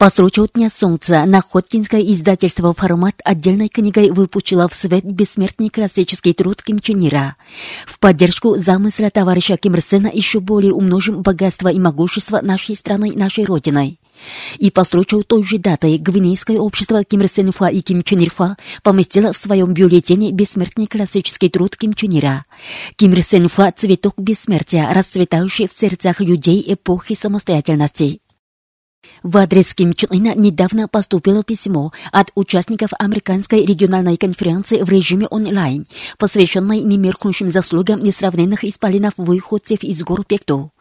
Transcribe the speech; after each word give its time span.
По 0.00 0.08
случаю 0.08 0.48
Дня 0.54 0.70
Солнца 0.74 1.26
Находкинское 1.26 2.00
издательство 2.00 2.72
«Формат» 2.72 3.16
отдельной 3.22 3.68
книгой 3.68 4.12
выпустило 4.12 4.66
в 4.66 4.72
свет 4.72 5.04
бессмертный 5.04 5.68
классический 5.68 6.32
труд 6.32 6.62
Ким 6.62 6.78
Чен 6.78 7.06
Ира. 7.06 7.36
В 7.86 7.98
поддержку 7.98 8.54
замысла 8.54 9.10
товарища 9.10 9.58
Ким 9.58 9.74
Ир 9.74 9.82
Сена 9.82 10.10
еще 10.10 10.40
более 10.40 10.72
умножим 10.72 11.20
богатство 11.20 11.68
и 11.68 11.78
могущество 11.78 12.40
нашей 12.40 12.76
страны, 12.76 13.12
нашей 13.14 13.44
Родиной. 13.44 14.00
И 14.56 14.70
по 14.70 14.84
случаю 14.84 15.22
той 15.22 15.42
же 15.44 15.58
даты 15.58 15.98
Гвинейское 15.98 16.58
общество 16.58 17.04
Ким 17.04 17.20
Ир 17.20 17.28
Сен 17.28 17.52
Фа 17.52 17.68
и 17.68 17.82
Ким 17.82 18.02
Чен 18.02 18.20
Ир 18.20 18.30
Фа 18.30 18.56
поместило 18.82 19.34
в 19.34 19.36
своем 19.36 19.74
бюллетене 19.74 20.32
бессмертный 20.32 20.86
классический 20.86 21.50
труд 21.50 21.76
Ким 21.76 21.92
Чен 21.92 22.18
Ира. 22.18 22.46
Ким 22.96 23.12
Ир 23.12 23.22
Сен 23.22 23.50
Фа– 23.50 23.70
цветок 23.76 24.14
бессмертия, 24.16 24.90
расцветающий 24.94 25.68
в 25.68 25.78
сердцах 25.78 26.20
людей 26.20 26.64
эпохи 26.66 27.14
самостоятельности. 27.14 28.22
В 29.22 29.36
адрес 29.36 29.74
Ким 29.74 29.92
Чен 29.92 30.08
Ына 30.10 30.34
недавно 30.34 30.88
поступило 30.88 31.42
письмо 31.42 31.92
от 32.12 32.30
участников 32.34 32.90
американской 32.98 33.64
региональной 33.64 34.16
конференции 34.16 34.82
в 34.82 34.88
режиме 34.88 35.26
онлайн, 35.26 35.86
посвященной 36.18 36.80
немеркнущим 36.80 37.52
заслугам 37.52 38.02
несравненных 38.02 38.64
исполинов 38.64 39.12
выходцев 39.16 39.82
из 39.82 40.02
гор 40.02 40.24
Пекту. 40.24 40.72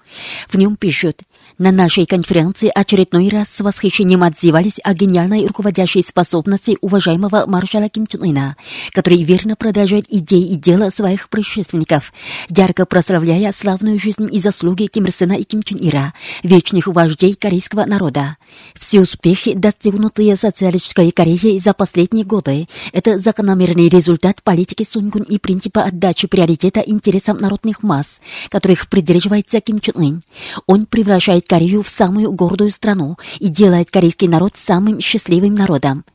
В 0.48 0.56
нем 0.56 0.76
пишут, 0.76 1.22
на 1.60 1.74
нашей 1.74 2.06
конференции 2.06 2.72
очередной 2.74 3.28
раз 3.28 3.50
с 3.50 3.60
восхищением 3.60 4.24
отзывались 4.24 4.80
о 4.82 4.94
гениальной 4.94 5.46
руководящей 5.46 6.02
способности 6.02 6.78
уважаемого 6.80 7.46
маршала 7.48 7.90
Ким 7.90 8.08
Чен 8.08 8.24
Ына, 8.24 8.56
который 8.94 9.22
верно 9.24 9.58
продолжает 9.58 10.06
идеи 10.10 10.54
и 10.54 10.56
дела 10.56 10.90
своих 10.90 11.28
предшественников, 11.30 12.14
ярко 12.50 12.86
прославляя 12.86 13.52
славную 13.52 14.00
жизнь 14.00 14.30
и 14.32 14.40
заслуги 14.40 14.86
Ким 14.86 15.06
Ир 15.06 15.12
Сена 15.12 15.34
и 15.34 15.44
Ким 15.44 15.62
Чен 15.62 15.78
Ира, 15.82 16.14
вечных 16.44 16.88
вождей 16.88 17.36
корейского 17.36 17.84
народа. 17.84 18.38
Все 18.74 19.02
успехи, 19.02 19.54
достигнутые 19.54 20.38
социалистической 20.38 21.12
Кореей 21.12 21.60
за 21.60 21.74
последние 21.74 22.24
годы, 22.24 22.70
это 22.94 23.20
закономерный 23.20 23.90
результат 23.90 24.42
политики 24.44 24.84
Сунгун 24.84 25.24
и 25.24 25.38
принципа 25.38 25.84
отдачи 25.84 26.28
приоритета 26.28 26.80
интересам 26.80 27.38
народных 27.38 27.84
масс, 27.84 28.22
которых 28.48 28.88
придерживается 28.88 29.60
Ким 29.60 29.80
Чен 29.80 29.96
Ын. 29.98 30.24
Он 30.66 30.86
превращает 30.86 31.49
Корею 31.50 31.82
в 31.82 31.90
самую 31.90 32.32
гордую 32.32 32.70
страну 32.70 33.18
и 33.40 33.48
делает 33.48 33.90
корейский 33.90 34.28
народ 34.28 34.52
самым 34.56 35.02
счастливым 35.02 35.56
народом. 35.56 36.06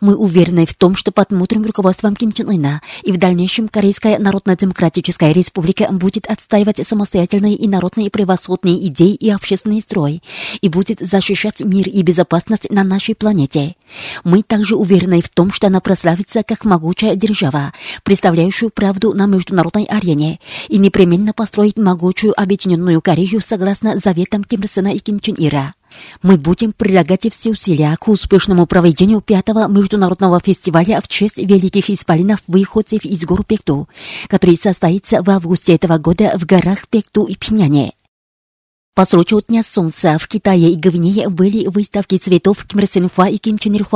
Мы 0.00 0.14
уверены 0.14 0.66
в 0.66 0.74
том, 0.74 0.94
что 0.94 1.10
под 1.10 1.32
мудрым 1.32 1.64
руководством 1.64 2.14
Ким 2.14 2.30
Чен 2.30 2.48
Ына 2.48 2.80
и 3.02 3.10
в 3.10 3.16
дальнейшем 3.16 3.66
Корейская 3.66 4.18
Народно-Демократическая 4.18 5.32
Республика 5.32 5.88
будет 5.90 6.26
отстаивать 6.26 6.86
самостоятельные 6.86 7.54
и 7.54 7.66
народные 7.66 8.08
превосходные 8.08 8.86
идеи 8.86 9.14
и 9.14 9.30
общественный 9.30 9.80
строй 9.80 10.22
и 10.60 10.68
будет 10.68 11.00
защищать 11.00 11.60
мир 11.60 11.88
и 11.88 12.02
безопасность 12.02 12.70
на 12.70 12.84
нашей 12.84 13.16
планете. 13.16 13.74
Мы 14.22 14.42
также 14.42 14.76
уверены 14.76 15.22
в 15.22 15.28
том, 15.28 15.50
что 15.50 15.66
она 15.66 15.80
прославится 15.80 16.42
как 16.44 16.64
могучая 16.64 17.16
держава, 17.16 17.72
представляющая 18.04 18.68
правду 18.68 19.12
на 19.12 19.26
международной 19.26 19.84
арене 19.84 20.38
и 20.68 20.78
непременно 20.78 21.32
построит 21.32 21.78
могучую 21.78 22.38
объединенную 22.40 23.00
Корею 23.00 23.40
согласно 23.40 23.98
заветам 23.98 24.44
Ким 24.44 24.62
Ир 24.62 24.68
Сена 24.84 24.94
и 24.94 24.98
Ким 24.98 25.20
Чен 25.20 25.34
Ира. 25.38 25.74
Мы 26.22 26.36
будем 26.36 26.72
прилагать 26.72 27.32
все 27.32 27.50
усилия 27.50 27.96
к 27.98 28.08
успешному 28.08 28.66
проведению 28.66 29.20
пятого 29.20 29.68
международного 29.68 30.40
фестиваля 30.40 31.00
в 31.00 31.08
честь 31.08 31.38
великих 31.38 31.88
исполинов 31.88 32.40
выходцев 32.48 33.04
из 33.04 33.24
гор 33.24 33.44
Пекту, 33.44 33.88
который 34.28 34.56
состоится 34.56 35.22
в 35.22 35.30
августе 35.30 35.74
этого 35.74 35.98
года 35.98 36.36
в 36.36 36.44
горах 36.44 36.88
Пекту 36.88 37.24
и 37.24 37.36
Пхеняне. 37.36 37.92
По 38.94 39.04
случаю 39.04 39.42
Дня 39.48 39.64
Солнца 39.64 40.18
в 40.20 40.28
Китае 40.28 40.70
и 40.70 40.76
Гвинее 40.76 41.28
были 41.28 41.66
выставки 41.66 42.16
цветов 42.16 42.64
Ким 42.64 42.78
Ир 42.78 43.28
и 43.28 43.38
Ким 43.38 43.58
Чен 43.58 43.74
Ир. 43.74 43.88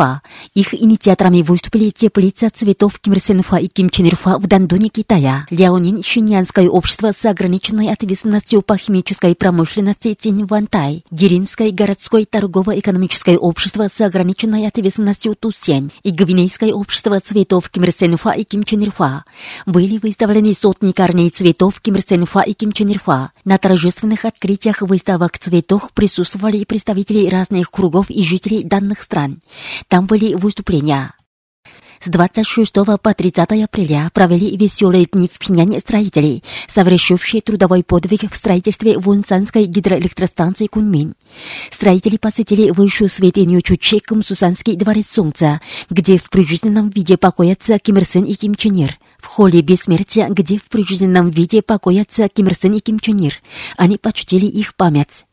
Их 0.54 0.74
инициаторами 0.74 1.42
выступили 1.42 1.90
теплица 1.90 2.50
цветов 2.50 2.98
Ким 2.98 3.12
Ир 3.12 3.58
и 3.60 3.68
Ким 3.68 3.90
Чен 3.90 4.06
Ир 4.06 4.18
в 4.20 4.46
Дандоне, 4.48 4.88
Китая, 4.88 5.46
Ляонин 5.50 6.02
Шиньянское 6.02 6.68
общество 6.68 7.12
с 7.16 7.24
ограниченной 7.24 7.92
ответственностью 7.92 8.60
по 8.60 8.76
химической 8.76 9.36
промышленности 9.36 10.14
Тинь 10.14 10.44
Вантай, 10.44 11.04
Гиринское 11.12 11.70
городское 11.70 12.24
торгово-экономическое 12.24 13.38
общество 13.38 13.86
с 13.86 14.00
ограниченной 14.00 14.66
ответственностью 14.66 15.36
Тусень 15.36 15.92
и 16.02 16.10
Гвинейское 16.10 16.72
общество 16.72 17.20
цветов 17.20 17.70
Ким 17.70 17.84
Ир 17.84 17.94
и 18.36 18.42
Ким 18.42 18.64
Чен 18.64 18.80
Ир. 18.80 18.92
Были 19.64 19.98
выставлены 19.98 20.52
сотни 20.54 20.90
корней 20.90 21.30
цветов 21.30 21.80
Ким 21.80 21.94
Ир 21.94 22.42
и 22.48 22.52
Ким 22.52 22.72
Чен 22.72 22.88
Ир. 22.88 23.00
На 23.44 23.58
торжественных 23.58 24.24
открытиях 24.24 24.82
выставок 24.88 25.38
цветов 25.38 25.92
присутствовали 25.92 26.64
представители 26.64 27.28
разных 27.28 27.70
кругов 27.70 28.10
и 28.10 28.24
жителей 28.24 28.64
данных 28.64 29.02
стран. 29.02 29.40
Там 29.86 30.06
были 30.06 30.34
выступления. 30.34 31.14
С 32.00 32.08
26 32.08 32.72
по 33.02 33.14
30 33.14 33.64
апреля 33.64 34.10
провели 34.14 34.56
веселые 34.56 35.04
дни 35.04 35.28
в 35.28 35.38
Пхеняне 35.38 35.80
строителей, 35.80 36.44
совершившие 36.68 37.40
трудовой 37.40 37.82
подвиг 37.82 38.30
в 38.30 38.36
строительстве 38.36 38.98
Вунсанской 38.98 39.66
гидроэлектростанции 39.66 40.66
Кунмин. 40.66 41.14
Строители 41.70 42.16
посетили 42.16 42.70
высшую 42.70 43.08
святыню 43.08 43.60
Чуче 43.62 44.00
Кумсусанский 44.00 44.76
дворец 44.76 45.08
Солнца, 45.08 45.60
где 45.90 46.18
в 46.18 46.30
прижизненном 46.30 46.90
виде 46.90 47.16
покоятся 47.16 47.78
Ким 47.78 47.96
Ир 47.98 48.04
Сен 48.04 48.24
и 48.24 48.34
Ким 48.34 48.54
Чен 48.54 48.74
Ир. 48.74 48.98
В 49.18 49.26
холле 49.26 49.60
бессмертия, 49.62 50.28
где 50.28 50.58
в 50.58 50.64
прижизненном 50.64 51.30
виде 51.30 51.62
покоятся 51.62 52.28
Ким 52.28 52.46
Ир 52.46 52.54
Сен 52.54 52.74
и 52.74 52.80
Ким 52.80 53.00
Чен 53.00 53.18
Ир. 53.18 53.34
Они 53.76 53.98
почтили 53.98 54.46
их 54.46 54.74
память. 54.74 55.27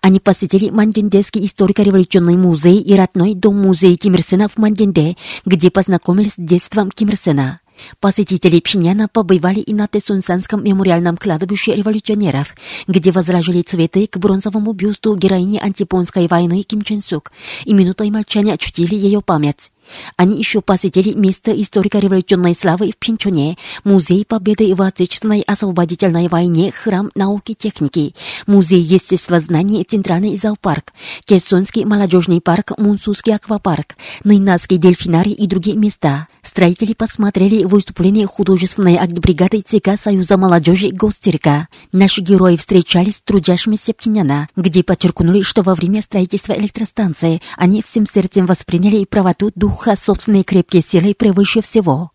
Они 0.00 0.20
посетили 0.20 0.70
Мангендейский 0.70 1.44
историко-революционный 1.44 2.36
музей 2.36 2.80
и 2.80 2.94
родной 2.94 3.34
дом-музей 3.34 3.96
Ким 3.96 4.14
Ир 4.14 4.22
Сена 4.22 4.48
в 4.48 4.58
Мангенде, 4.58 5.16
где 5.44 5.70
познакомились 5.70 6.32
с 6.32 6.38
детством 6.38 6.90
Ким 6.90 7.08
Ир 7.08 7.16
Сена. 7.16 7.60
Посетители 8.00 8.60
Пхеняна 8.60 9.08
побывали 9.08 9.60
и 9.60 9.74
на 9.74 9.86
Тесунсанском 9.86 10.64
мемориальном 10.64 11.16
кладбище 11.16 11.74
революционеров, 11.74 12.54
где 12.86 13.10
возложили 13.10 13.62
цветы 13.62 14.06
к 14.06 14.16
бронзовому 14.18 14.72
бюсту 14.72 15.14
героини 15.14 15.58
антипонской 15.58 16.26
войны 16.26 16.62
Ким 16.62 16.82
Чен 16.82 17.02
Сук 17.02 17.32
и 17.64 17.74
минутой 17.74 18.10
молчания 18.10 18.54
очтили 18.54 18.94
ее 18.94 19.20
память. 19.20 19.70
Они 20.16 20.38
еще 20.38 20.60
посетили 20.60 21.12
место 21.12 21.52
историко-революционной 21.52 22.54
славы 22.54 22.90
в 22.90 22.96
Пинчоне, 22.96 23.56
Музей 23.84 24.24
Победы 24.24 24.74
в 24.74 24.82
Отечественной 24.82 25.42
освободительной 25.42 26.28
войне, 26.28 26.72
Храм 26.72 27.10
науки 27.14 27.52
и 27.52 27.54
техники, 27.54 28.14
Музей 28.46 28.80
естествознания, 28.80 29.84
Центральный 29.84 30.36
зоопарк, 30.36 30.92
Кессонский 31.24 31.84
молодежный 31.84 32.40
парк, 32.40 32.72
Мунсусский 32.78 33.34
аквапарк, 33.34 33.96
Нейнадский 34.24 34.78
дельфинарий 34.78 35.32
и 35.32 35.46
другие 35.46 35.76
места. 35.76 36.28
Строители 36.42 36.92
посмотрели 36.92 37.64
выступление 37.64 38.26
художественной 38.26 38.98
бригады 39.08 39.62
ЦК 39.62 40.00
Союза 40.00 40.36
молодежи 40.36 40.90
Госцирка. 40.90 41.68
Наши 41.92 42.20
герои 42.20 42.56
встречались 42.56 43.16
с 43.16 43.20
трудящимися 43.20 43.92
Пхеняна, 43.92 44.48
где 44.56 44.82
подчеркнули, 44.82 45.42
что 45.42 45.62
во 45.62 45.74
время 45.74 46.02
строительства 46.02 46.52
электростанции 46.52 47.40
они 47.56 47.82
всем 47.82 48.06
сердцем 48.06 48.46
восприняли 48.46 49.04
правоту 49.04 49.50
духа 49.54 49.75
собственной 49.96 50.42
крепкие 50.42 50.82
силы 50.82 51.14
превыше 51.14 51.60
всего. 51.60 52.10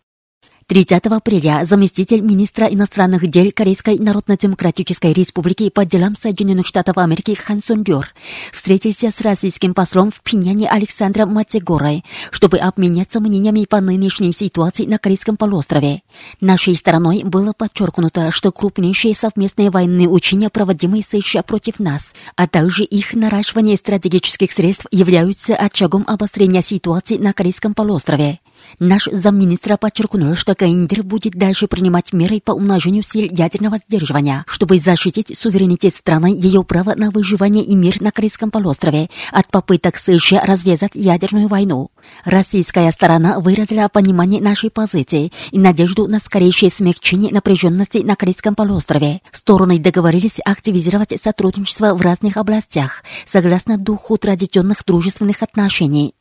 30 0.72 1.04
апреля 1.08 1.66
заместитель 1.66 2.22
министра 2.22 2.64
иностранных 2.64 3.28
дел 3.28 3.52
Корейской 3.54 3.98
Народно-Демократической 3.98 5.12
Республики 5.12 5.68
по 5.68 5.84
делам 5.84 6.16
Соединенных 6.16 6.66
Штатов 6.66 6.96
Америки 6.96 7.34
Хан 7.34 7.62
Сон 7.62 7.84
Дёр 7.84 8.08
встретился 8.54 9.10
с 9.10 9.20
российским 9.20 9.74
послом 9.74 10.10
в 10.10 10.22
Пиняне 10.22 10.70
Александром 10.70 11.34
Матегорой, 11.34 12.06
чтобы 12.30 12.56
обменяться 12.56 13.20
мнениями 13.20 13.66
по 13.66 13.82
нынешней 13.82 14.32
ситуации 14.32 14.86
на 14.86 14.96
Корейском 14.96 15.36
полуострове. 15.36 16.00
Нашей 16.40 16.74
стороной 16.74 17.22
было 17.22 17.52
подчеркнуто, 17.52 18.30
что 18.30 18.50
крупнейшие 18.50 19.14
совместные 19.14 19.68
военные 19.68 20.08
учения, 20.08 20.48
проводимые 20.48 21.02
США 21.02 21.42
против 21.42 21.80
нас, 21.80 22.14
а 22.34 22.48
также 22.48 22.84
их 22.84 23.12
наращивание 23.12 23.76
стратегических 23.76 24.50
средств 24.50 24.86
являются 24.90 25.54
очагом 25.54 26.04
обострения 26.06 26.62
ситуации 26.62 27.18
на 27.18 27.34
Корейском 27.34 27.74
полуострове. 27.74 28.38
Наш 28.78 29.08
замминистра 29.10 29.76
подчеркнул, 29.76 30.34
что 30.34 30.54
КНДР 30.54 31.02
будет 31.02 31.34
дальше 31.34 31.66
принимать 31.66 32.12
меры 32.12 32.40
по 32.40 32.52
умножению 32.52 33.02
сил 33.02 33.28
ядерного 33.30 33.78
сдерживания, 33.78 34.44
чтобы 34.46 34.78
защитить 34.78 35.36
суверенитет 35.38 35.94
страны, 35.94 36.38
ее 36.38 36.64
право 36.64 36.94
на 36.94 37.10
выживание 37.10 37.64
и 37.64 37.74
мир 37.74 38.00
на 38.00 38.10
Корейском 38.10 38.50
полуострове 38.50 39.08
от 39.30 39.48
попыток 39.48 39.96
США 39.96 40.44
развязать 40.44 40.92
ядерную 40.94 41.48
войну. 41.48 41.90
Российская 42.24 42.90
сторона 42.92 43.40
выразила 43.40 43.88
понимание 43.88 44.40
нашей 44.40 44.70
позиции 44.70 45.32
и 45.50 45.58
надежду 45.58 46.08
на 46.08 46.18
скорейшее 46.18 46.70
смягчение 46.70 47.32
напряженности 47.32 47.98
на 47.98 48.16
Корейском 48.16 48.54
полуострове. 48.54 49.20
Стороны 49.32 49.78
договорились 49.78 50.38
активизировать 50.44 51.20
сотрудничество 51.20 51.94
в 51.94 52.00
разных 52.00 52.36
областях, 52.36 53.02
согласно 53.26 53.78
духу 53.78 54.16
традиционных 54.16 54.84
дружественных 54.84 55.42
отношений. 55.42 56.14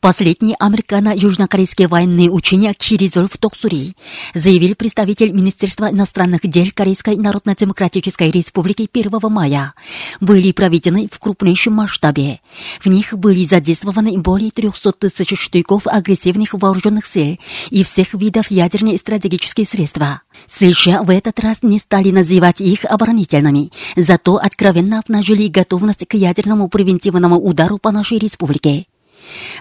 Последние 0.00 0.54
американо-южнокорейские 0.60 1.88
военные 1.88 2.30
учения 2.30 2.72
Киризол 2.72 3.26
в 3.26 3.36
Токсури, 3.36 3.96
заявил 4.32 4.76
представитель 4.76 5.32
Министерства 5.32 5.90
иностранных 5.90 6.42
дел 6.42 6.68
Корейской 6.72 7.16
Народно-Демократической 7.16 8.30
Республики 8.30 8.88
1 8.92 9.10
мая, 9.28 9.74
были 10.20 10.52
проведены 10.52 11.08
в 11.10 11.18
крупнейшем 11.18 11.72
масштабе. 11.72 12.38
В 12.80 12.86
них 12.86 13.12
были 13.18 13.44
задействованы 13.44 14.16
более 14.18 14.52
300 14.52 14.92
тысяч 14.92 15.36
штыков 15.36 15.88
агрессивных 15.88 16.54
вооруженных 16.54 17.04
сил 17.04 17.36
и 17.70 17.82
всех 17.82 18.14
видов 18.14 18.52
ядерных 18.52 19.00
стратегических 19.00 19.68
средств. 19.68 19.98
США 20.46 21.02
в 21.02 21.10
этот 21.10 21.40
раз 21.40 21.64
не 21.64 21.80
стали 21.80 22.12
называть 22.12 22.60
их 22.60 22.84
оборонительными, 22.84 23.72
зато 23.96 24.36
откровенно 24.36 25.00
обнажили 25.00 25.48
готовность 25.48 26.06
к 26.06 26.14
ядерному 26.14 26.68
превентивному 26.68 27.36
удару 27.36 27.78
по 27.78 27.90
нашей 27.90 28.18
республике. 28.18 28.86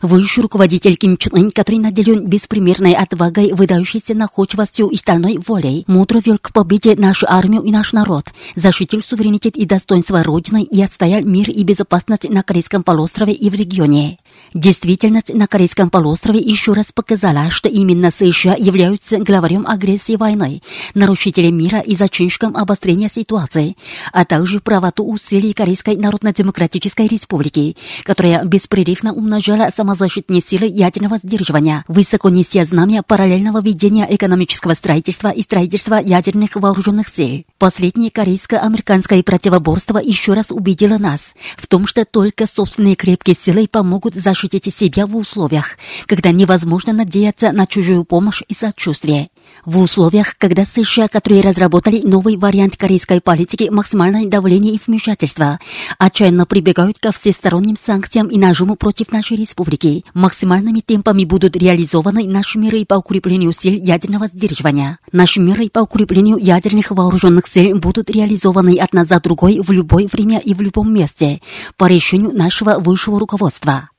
Высший 0.01 0.41
руководитель 0.43 0.95
Ким 0.95 1.17
Чун 1.17 1.33
Ын, 1.35 1.51
который 1.51 1.79
наделен 1.79 2.25
беспримерной 2.25 2.93
отвагой, 2.93 3.53
выдающейся 3.53 4.13
находчивостью 4.13 4.87
и 4.87 4.95
стальной 4.95 5.37
волей, 5.37 5.83
мудро 5.87 6.21
вел 6.23 6.37
к 6.37 6.51
победе 6.51 6.95
нашу 6.95 7.25
армию 7.29 7.61
и 7.63 7.71
наш 7.71 7.93
народ, 7.93 8.25
защитил 8.55 9.01
суверенитет 9.01 9.55
и 9.55 9.65
достоинство 9.65 10.23
Родины 10.23 10.63
и 10.63 10.81
отстоял 10.81 11.21
мир 11.21 11.49
и 11.49 11.63
безопасность 11.63 12.29
на 12.29 12.43
Корейском 12.43 12.83
полуострове 12.83 13.33
и 13.33 13.49
в 13.49 13.53
регионе. 13.53 14.17
Действительность 14.53 15.33
на 15.33 15.47
Корейском 15.47 15.89
полуострове 15.89 16.39
еще 16.39 16.73
раз 16.73 16.91
показала, 16.93 17.51
что 17.51 17.69
именно 17.69 18.11
США 18.11 18.55
являются 18.57 19.17
главарем 19.17 19.65
агрессии 19.67 20.15
войны, 20.15 20.61
нарушителем 20.93 21.57
мира 21.57 21.79
и 21.79 21.95
зачинщиком 21.95 22.55
обострения 22.55 23.09
ситуации, 23.09 23.75
а 24.13 24.25
также 24.25 24.59
правоту 24.59 25.05
усилий 25.05 25.53
Корейской 25.53 25.95
Народно-Демократической 25.95 27.07
Республики, 27.07 27.75
которая 28.03 28.43
беспрерывно 28.45 29.13
умножала 29.13 29.69
самозащитные 29.75 30.41
силы 30.41 30.65
ядерного 30.67 31.17
сдерживания, 31.17 31.83
высоко 31.87 32.29
неся 32.29 32.63
знамя 32.65 33.03
параллельного 33.03 33.61
ведения 33.61 34.07
экономического 34.09 34.73
строительства 34.73 35.29
и 35.29 35.41
строительства 35.41 35.95
ядерных 35.95 36.55
вооруженных 36.55 37.09
сил. 37.09 37.43
Последнее 37.57 38.11
корейско-американское 38.11 39.21
противоборство 39.23 39.97
еще 39.97 40.33
раз 40.33 40.51
убедило 40.51 40.97
нас 40.97 41.33
в 41.57 41.67
том, 41.67 41.87
что 41.87 42.05
только 42.05 42.45
собственные 42.45 42.95
крепкие 42.95 43.35
силы 43.35 43.67
помогут 43.67 44.15
защитить 44.27 44.73
себя 44.73 45.07
в 45.07 45.15
условиях, 45.15 45.77
когда 46.05 46.31
невозможно 46.31 46.91
надеяться 46.91 47.53
на 47.53 47.65
чужую 47.65 48.03
помощь 48.03 48.41
и 48.49 48.53
сочувствие. 48.53 49.29
В 49.63 49.79
условиях, 49.79 50.35
когда 50.37 50.65
США, 50.65 51.07
которые 51.07 51.41
разработали 51.41 52.01
новый 52.01 52.35
вариант 52.35 52.75
корейской 52.75 53.21
политики 53.21 53.69
максимальное 53.71 54.27
давление 54.27 54.73
и 54.73 54.81
вмешательство, 54.85 55.59
отчаянно 55.97 56.45
прибегают 56.45 56.99
ко 56.99 57.13
всесторонним 57.13 57.77
санкциям 57.81 58.27
и 58.27 58.37
нажиму 58.37 58.75
против 58.75 59.13
нашей 59.13 59.37
республики, 59.37 60.03
максимальными 60.13 60.81
темпами 60.81 61.23
будут 61.23 61.55
реализованы 61.55 62.27
наши 62.27 62.57
меры 62.59 62.83
по 62.85 62.95
укреплению 62.95 63.53
сил 63.53 63.73
ядерного 63.81 64.27
сдерживания. 64.27 64.99
Наши 65.13 65.39
меры 65.39 65.69
по 65.69 65.79
укреплению 65.79 66.37
ядерных 66.37 66.91
вооруженных 66.91 67.47
сил 67.47 67.77
будут 67.77 68.09
реализованы 68.09 68.77
одна 68.77 69.05
за 69.05 69.21
другой 69.21 69.61
в 69.61 69.71
любое 69.71 70.07
время 70.11 70.39
и 70.39 70.53
в 70.53 70.59
любом 70.59 70.93
месте 70.93 71.41
по 71.77 71.85
решению 71.85 72.33
нашего 72.33 72.79
высшего 72.79 73.19
руководства. 73.19 73.89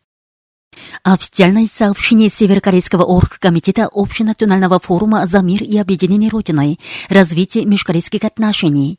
Официальное 1.03 1.67
сообщение 1.67 2.31
Северокорейского 2.31 3.03
оргкомитета 3.03 3.89
Общенационального 3.93 4.79
форума 4.81 5.27
за 5.27 5.41
мир 5.41 5.63
и 5.63 5.79
объединение 5.79 6.31
Родиной, 6.31 6.79
развитие 7.09 7.65
межкорейских 7.65 8.25
отношений. 8.25 8.99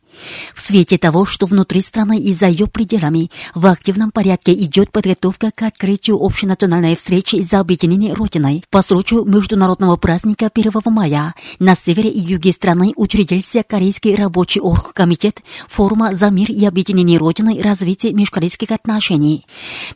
В 0.54 0.60
свете 0.60 0.98
того, 0.98 1.26
что 1.26 1.46
внутри 1.46 1.82
страны 1.82 2.20
и 2.20 2.34
за 2.34 2.48
ее 2.48 2.68
пределами 2.68 3.30
в 3.54 3.66
активном 3.66 4.12
порядке 4.12 4.54
идет 4.54 4.92
подготовка 4.92 5.52
к 5.54 5.62
открытию 5.64 6.18
общенациональной 6.22 6.96
встречи 6.96 7.42
за 7.42 7.60
объединение 7.60 8.14
Родиной 8.14 8.64
по 8.70 8.82
случаю 8.82 9.26
международного 9.26 9.96
праздника 9.98 10.50
1 10.54 10.72
мая 10.86 11.36
на 11.60 11.76
севере 11.76 12.10
и 12.10 12.20
юге 12.20 12.52
страны 12.52 12.94
учредился 12.96 13.64
Корейский 13.64 14.16
рабочий 14.16 14.62
оргкомитет 14.62 15.42
форума 15.68 16.16
за 16.16 16.30
мир 16.30 16.52
и 16.52 16.66
объединение 16.66 17.18
Родиной 17.18 17.62
развитие 17.62 18.14
межкорейских 18.14 18.72
отношений. 18.72 19.46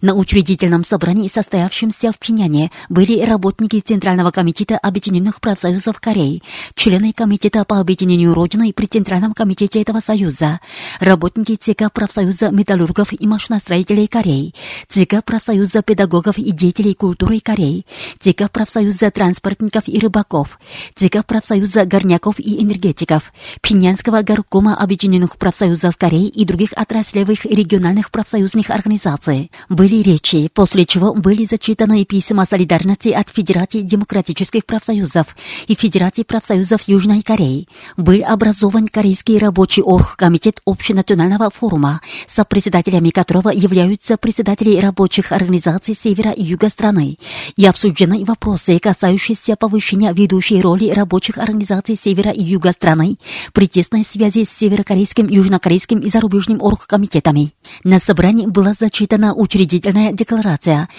На 0.01 0.13
учредительном 0.13 0.85
собрании, 0.85 1.27
состоявшемся 1.27 1.72
в 1.73 2.19
Пхеняне, 2.19 2.71
были 2.87 3.23
работники 3.23 3.79
Центрального 3.79 4.31
комитета 4.31 4.77
Объединенных 4.77 5.41
профсоюзов 5.41 5.99
Кореи, 5.99 6.43
члены 6.75 7.13
Комитета 7.13 7.65
по 7.65 7.79
объединению 7.79 8.33
Родины 8.33 8.71
при 8.73 8.85
Центральном 8.85 9.33
комитете 9.33 9.81
этого 9.81 9.99
союза, 9.99 10.59
работники 10.99 11.55
ЦК 11.55 11.91
профсоюза 11.91 12.51
металлургов 12.51 13.13
и 13.19 13.25
машиностроителей 13.25 14.07
Кореи, 14.07 14.53
ЦК 14.87 15.23
профсоюза 15.25 15.81
педагогов 15.81 16.37
и 16.37 16.51
деятелей 16.51 16.93
культуры 16.93 17.39
Кореи, 17.39 17.85
ЦК 18.19 18.51
профсоюза 18.51 19.09
транспортников 19.09 19.87
и 19.87 19.97
рыбаков, 19.97 20.59
ЦК 20.95 21.25
профсоюза 21.25 21.85
горняков 21.85 22.39
и 22.39 22.61
энергетиков, 22.61 23.33
Пинянского 23.61 24.21
горкома 24.21 24.75
Объединенных 24.75 25.37
профсоюзов 25.37 25.97
Кореи 25.97 26.27
и 26.27 26.45
других 26.45 26.69
отраслевых 26.75 27.45
региональных 27.45 28.11
профсоюзных 28.11 28.69
организаций. 28.69 29.51
Были 29.69 30.03
речи, 30.03 30.49
после 30.53 30.85
чего 30.85 31.13
были 31.13 31.45
зачитаны 31.45 31.62
письма 32.05 32.45
солидарности 32.45 33.09
от 33.09 33.29
Федерации 33.29 33.81
демократических 33.81 34.65
профсоюзов 34.65 35.35
и 35.67 35.75
Федерации 35.75 36.23
профсоюзов 36.23 36.81
Южной 36.87 37.21
Кореи. 37.21 37.67
Был 37.95 38.21
образован 38.25 38.87
Корейский 38.87 39.37
рабочий 39.37 39.81
оргкомитет 39.81 40.59
Общенационального 40.65 41.49
форума, 41.49 42.01
сопредседателями 42.27 43.11
которого 43.11 43.49
являются 43.49 44.17
председатели 44.17 44.77
рабочих 44.77 45.31
организаций 45.31 45.95
севера 45.95 46.31
и 46.31 46.43
юга 46.43 46.67
страны, 46.67 47.17
и 47.55 47.65
обсуждены 47.65 48.25
вопросы, 48.25 48.77
касающиеся 48.79 49.55
повышения 49.55 50.11
ведущей 50.11 50.59
роли 50.61 50.89
рабочих 50.89 51.37
организаций 51.37 51.95
севера 51.95 52.31
и 52.31 52.43
юга 52.43 52.73
страны 52.73 53.17
при 53.53 53.67
тесной 53.67 54.03
связи 54.03 54.43
с 54.43 54.49
северокорейским, 54.49 55.27
южнокорейским 55.27 55.99
и 55.99 56.09
зарубежным 56.09 56.61
оргкомитетами. 56.61 57.53
На 57.85 57.99
собрании 57.99 58.47
была 58.47 58.73
зачитана 58.77 59.33
учредительная 59.33 60.11
декларация, 60.11 60.89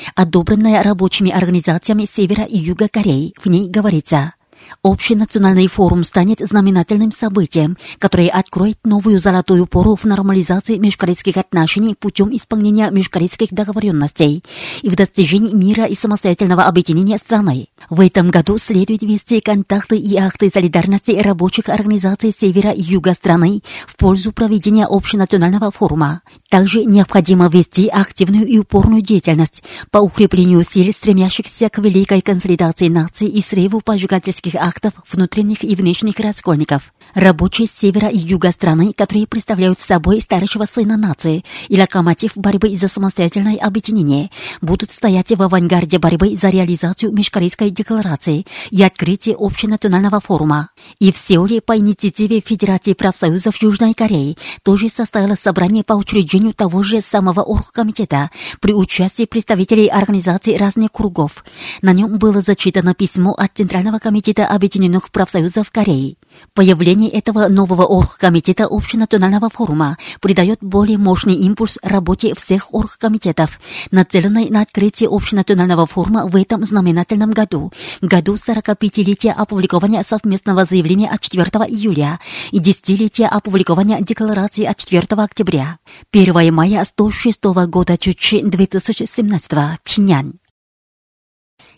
одобренная 0.44 0.82
рабочими 0.82 1.30
организациями 1.30 2.04
севера 2.04 2.44
и 2.44 2.58
юга 2.58 2.88
Кореи. 2.88 3.32
В 3.42 3.48
ней 3.48 3.68
говорится 3.68 4.34
Общенациональный 4.82 5.66
форум 5.66 6.04
станет 6.04 6.40
знаменательным 6.40 7.12
событием, 7.12 7.76
которое 7.98 8.28
откроет 8.28 8.78
новую 8.84 9.18
золотую 9.18 9.66
пору 9.66 9.96
в 9.96 10.04
нормализации 10.04 10.76
межкорейских 10.76 11.36
отношений 11.36 11.94
путем 11.94 12.34
исполнения 12.34 12.90
межкорейских 12.90 13.52
договоренностей 13.52 14.42
и 14.82 14.88
в 14.88 14.96
достижении 14.96 15.54
мира 15.54 15.84
и 15.84 15.94
самостоятельного 15.94 16.64
объединения 16.64 17.18
страны. 17.18 17.68
В 17.90 18.00
этом 18.00 18.30
году 18.30 18.58
следует 18.58 19.02
вести 19.02 19.40
контакты 19.40 19.96
и 19.96 20.16
акты 20.16 20.50
солидарности 20.50 21.12
рабочих 21.12 21.68
организаций 21.68 22.32
севера 22.36 22.70
и 22.70 22.82
юга 22.82 23.14
страны 23.14 23.62
в 23.86 23.96
пользу 23.96 24.32
проведения 24.32 24.86
общенационального 24.86 25.70
форума. 25.70 26.22
Также 26.48 26.84
необходимо 26.84 27.48
вести 27.48 27.88
активную 27.88 28.46
и 28.46 28.58
упорную 28.58 29.02
деятельность 29.02 29.62
по 29.90 29.98
укреплению 29.98 30.62
сил, 30.64 30.92
стремящихся 30.92 31.68
к 31.68 31.78
великой 31.78 32.20
консолидации 32.20 32.88
нации 32.88 33.28
и 33.28 33.40
срыву 33.40 33.80
поджигательских 33.80 34.54
актов 34.64 34.94
внутренних 35.12 35.62
и 35.62 35.74
внешних 35.74 36.18
раскольников. 36.18 36.94
Рабочие 37.14 37.68
с 37.68 37.70
севера 37.70 38.08
и 38.08 38.18
юга 38.18 38.50
страны, 38.50 38.92
которые 38.92 39.28
представляют 39.28 39.78
собой 39.78 40.20
старшего 40.20 40.64
сына 40.64 40.96
нации 40.96 41.44
и 41.68 41.80
локомотив 41.80 42.32
борьбы 42.34 42.74
за 42.74 42.88
самостоятельное 42.88 43.56
объединение, 43.56 44.30
будут 44.60 44.90
стоять 44.90 45.30
в 45.30 45.40
авангарде 45.40 45.98
борьбы 45.98 46.34
за 46.34 46.48
реализацию 46.48 47.12
Межкорейской 47.12 47.70
декларации 47.70 48.46
и 48.70 48.82
открытие 48.82 49.36
общенационального 49.38 50.20
форума. 50.20 50.70
И 50.98 51.12
в 51.12 51.16
Сеуле 51.16 51.60
по 51.60 51.78
инициативе 51.78 52.40
Федерации 52.40 52.94
профсоюзов 52.94 53.62
Южной 53.62 53.94
Кореи 53.94 54.36
тоже 54.64 54.88
состоялось 54.88 55.38
собрание 55.38 55.84
по 55.84 55.92
учреждению 55.92 56.52
того 56.52 56.82
же 56.82 57.00
самого 57.00 57.42
оргкомитета 57.42 58.30
при 58.60 58.74
участии 58.74 59.24
представителей 59.24 59.86
организаций 59.86 60.56
разных 60.56 60.90
кругов. 60.90 61.44
На 61.80 61.92
нем 61.92 62.18
было 62.18 62.40
зачитано 62.40 62.94
письмо 62.94 63.34
от 63.34 63.52
Центрального 63.54 64.00
комитета 64.00 64.48
Объединенных 64.48 65.12
профсоюзов 65.12 65.70
Кореи. 65.70 66.16
Появление 66.54 67.10
этого 67.10 67.48
нового 67.48 67.82
оргкомитета 67.82 68.66
Общенационального 68.70 69.50
форума 69.50 69.98
придает 70.20 70.58
более 70.60 70.98
мощный 70.98 71.34
импульс 71.34 71.78
работе 71.82 72.34
всех 72.34 72.72
оргкомитетов, 72.72 73.60
нацеленной 73.90 74.50
на 74.50 74.62
открытие 74.62 75.08
Общенационального 75.10 75.86
форума 75.86 76.26
в 76.26 76.36
этом 76.36 76.64
знаменательном 76.64 77.32
году, 77.32 77.72
году 78.00 78.34
45-летия 78.34 79.32
опубликования 79.32 80.02
совместного 80.02 80.64
заявления 80.64 81.08
от 81.08 81.20
4 81.20 81.44
июля 81.68 82.20
и 82.50 82.58
десятилетия 82.58 83.26
опубликования 83.26 84.00
декларации 84.00 84.64
от 84.64 84.76
4 84.76 85.06
октября. 85.10 85.78
1 86.12 86.54
мая 86.54 86.84
106 86.84 87.44
года 87.66 87.96
Чучи 87.96 88.42
2017 88.42 89.50
Пхеньян. 89.84 90.34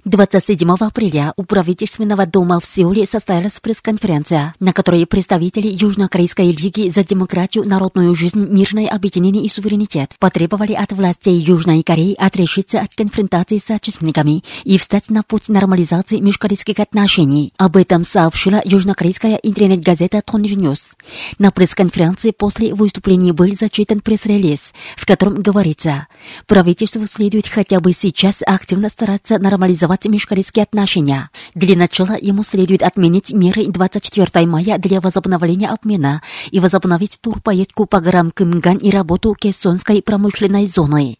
27 0.07 0.71
апреля 0.71 1.33
у 1.37 1.43
правительственного 1.43 2.27
дома 2.27 2.61
в 2.61 2.65
Сеуле 2.65 3.07
состоялась 3.07 3.59
пресс-конференция, 3.59 4.55
на 4.61 4.73
которой 4.73 5.05
представители 5.05 5.67
Южнокорейской 5.67 6.53
лиги 6.53 6.89
за 6.91 7.03
демократию, 7.03 7.65
народную 7.65 8.15
жизнь, 8.15 8.39
мирное 8.39 8.87
объединение 8.87 9.43
и 9.43 9.49
суверенитет 9.49 10.13
потребовали 10.21 10.75
от 10.75 10.93
властей 10.93 11.37
Южной 11.37 11.83
Кореи 11.83 12.15
отрешиться 12.17 12.79
от 12.79 12.95
конфронтации 12.95 13.59
с 13.59 13.69
отечественниками 13.69 14.45
и 14.63 14.79
встать 14.79 15.11
на 15.11 15.25
путь 15.25 15.49
нормализации 15.49 16.21
межкорейских 16.21 16.79
отношений. 16.79 17.53
Об 17.57 17.77
этом 17.77 18.05
сообщила 18.05 18.63
южнокорейская 18.65 19.41
интернет-газета 19.43 20.23
Тонир 20.25 20.57
Ньюс. 20.57 20.93
На 21.41 21.51
пресс-конференции 21.51 22.31
после 22.31 22.73
выступления 22.73 23.33
был 23.33 23.53
зачитан 23.57 24.01
пресс-релиз, 24.01 24.73
в 24.97 25.05
котором 25.05 25.43
говорится, 25.43 26.07
правительству 26.47 27.05
следует 27.09 27.49
хотя 27.49 27.81
бы 27.81 27.91
сейчас 27.91 28.37
активно 28.47 28.89
стараться 28.89 29.41
нормализовать 29.41 29.96
нормализовать 29.97 30.07
межкорейские 30.07 30.62
отношения. 30.62 31.31
Для 31.55 31.76
начала 31.76 32.17
ему 32.21 32.43
следует 32.43 32.83
отменить 32.83 33.33
меры 33.33 33.67
24 33.67 34.47
мая 34.47 34.79
для 34.79 35.00
возобновления 35.00 35.69
обмена 35.69 36.23
и 36.50 36.61
возобновить 36.61 37.19
турпоездку 37.21 37.87
по 37.87 38.00
горам 38.00 38.31
Кымган 38.31 38.76
и 38.79 38.91
работу 38.91 39.35
Кессонской 39.35 40.03
промышленной 40.03 40.67
зоны. 40.67 41.17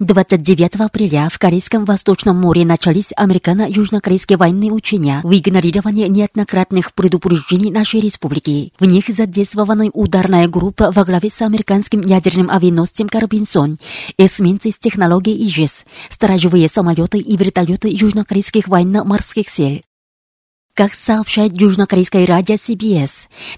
29 0.00 0.76
апреля 0.76 1.28
в 1.28 1.40
Корейском 1.40 1.84
Восточном 1.84 2.36
море 2.36 2.64
начались 2.64 3.08
американо-южнокорейские 3.16 4.38
военные 4.38 4.70
учения 4.70 5.20
в 5.24 5.36
игнорировании 5.36 6.06
неоднократных 6.06 6.94
предупреждений 6.94 7.72
нашей 7.72 8.00
республики. 8.00 8.72
В 8.78 8.84
них 8.84 9.08
задействована 9.08 9.90
ударная 9.92 10.46
группа 10.46 10.92
во 10.92 11.04
главе 11.04 11.30
с 11.30 11.42
американским 11.42 12.00
ядерным 12.02 12.48
авианосцем 12.48 13.08
«Карбинсон», 13.08 13.78
эсминцы 14.16 14.70
с 14.70 14.78
технологией 14.78 15.44
ИЖИС, 15.46 15.84
сторожевые 16.10 16.68
самолеты 16.68 17.18
и 17.18 17.36
вертолеты 17.36 17.88
южнокорейских 17.88 18.68
военно-морских 18.68 19.48
сил. 19.48 19.80
Как 20.78 20.94
сообщает 20.94 21.60
южнокорейское 21.60 22.24
радио 22.24 22.54
CBS, 22.54 23.10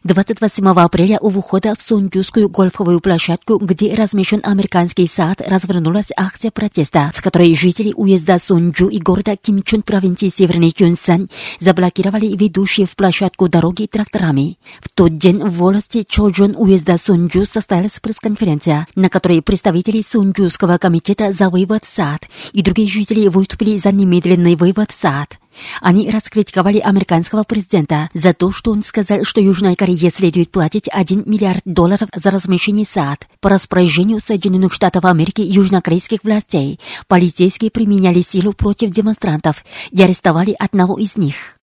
28 0.04 0.66
апреля 0.68 1.18
у 1.20 1.28
входа 1.28 1.74
в 1.76 1.82
Сунджускую 1.82 2.48
гольфовую 2.48 3.00
площадку, 3.00 3.58
где 3.58 3.94
размещен 3.94 4.40
американский 4.42 5.06
сад, 5.06 5.42
развернулась 5.46 6.06
акция 6.16 6.50
протеста, 6.50 7.12
в 7.14 7.22
которой 7.22 7.54
жители 7.54 7.92
уезда 7.94 8.38
Сунджу 8.38 8.88
и 8.88 8.98
города 8.98 9.36
Кимчун 9.36 9.82
провинции 9.82 10.30
Северный 10.30 10.70
Кюнсан 10.70 11.28
заблокировали 11.58 12.34
ведущие 12.34 12.86
в 12.86 12.96
площадку 12.96 13.50
дороги 13.50 13.84
тракторами. 13.84 14.56
В 14.80 14.88
тот 14.88 15.16
день 15.16 15.44
в 15.44 15.58
волости 15.58 16.06
Чоджун 16.08 16.54
уезда 16.56 16.96
Сунджу 16.96 17.44
состоялась 17.44 18.00
пресс-конференция, 18.00 18.86
на 18.94 19.10
которой 19.10 19.42
представители 19.42 20.00
Сунджуского 20.00 20.78
комитета 20.78 21.32
за 21.32 21.50
вывод 21.50 21.84
сад 21.84 22.26
и 22.54 22.62
другие 22.62 22.88
жители 22.88 23.28
выступили 23.28 23.76
за 23.76 23.92
немедленный 23.92 24.56
вывод 24.56 24.90
сад. 24.90 25.38
Они 25.80 26.10
раскритиковали 26.10 26.78
американского 26.78 27.44
президента 27.44 28.10
за 28.14 28.34
то, 28.34 28.52
что 28.52 28.70
он 28.70 28.82
сказал, 28.82 29.24
что 29.24 29.40
Южной 29.40 29.74
Корее 29.74 30.10
следует 30.10 30.50
платить 30.50 30.88
1 30.90 31.24
миллиард 31.26 31.62
долларов 31.64 32.08
за 32.14 32.30
размещение 32.30 32.86
САД. 32.86 33.26
По 33.40 33.50
распоряжению 33.50 34.20
Соединенных 34.20 34.72
Штатов 34.72 35.04
Америки 35.04 35.40
южнокорейских 35.40 36.20
властей 36.22 36.80
полицейские 37.08 37.70
применяли 37.70 38.20
силу 38.20 38.52
против 38.52 38.90
демонстрантов 38.90 39.64
и 39.90 40.02
арестовали 40.02 40.54
одного 40.58 40.98
из 40.98 41.16
них. 41.16 41.56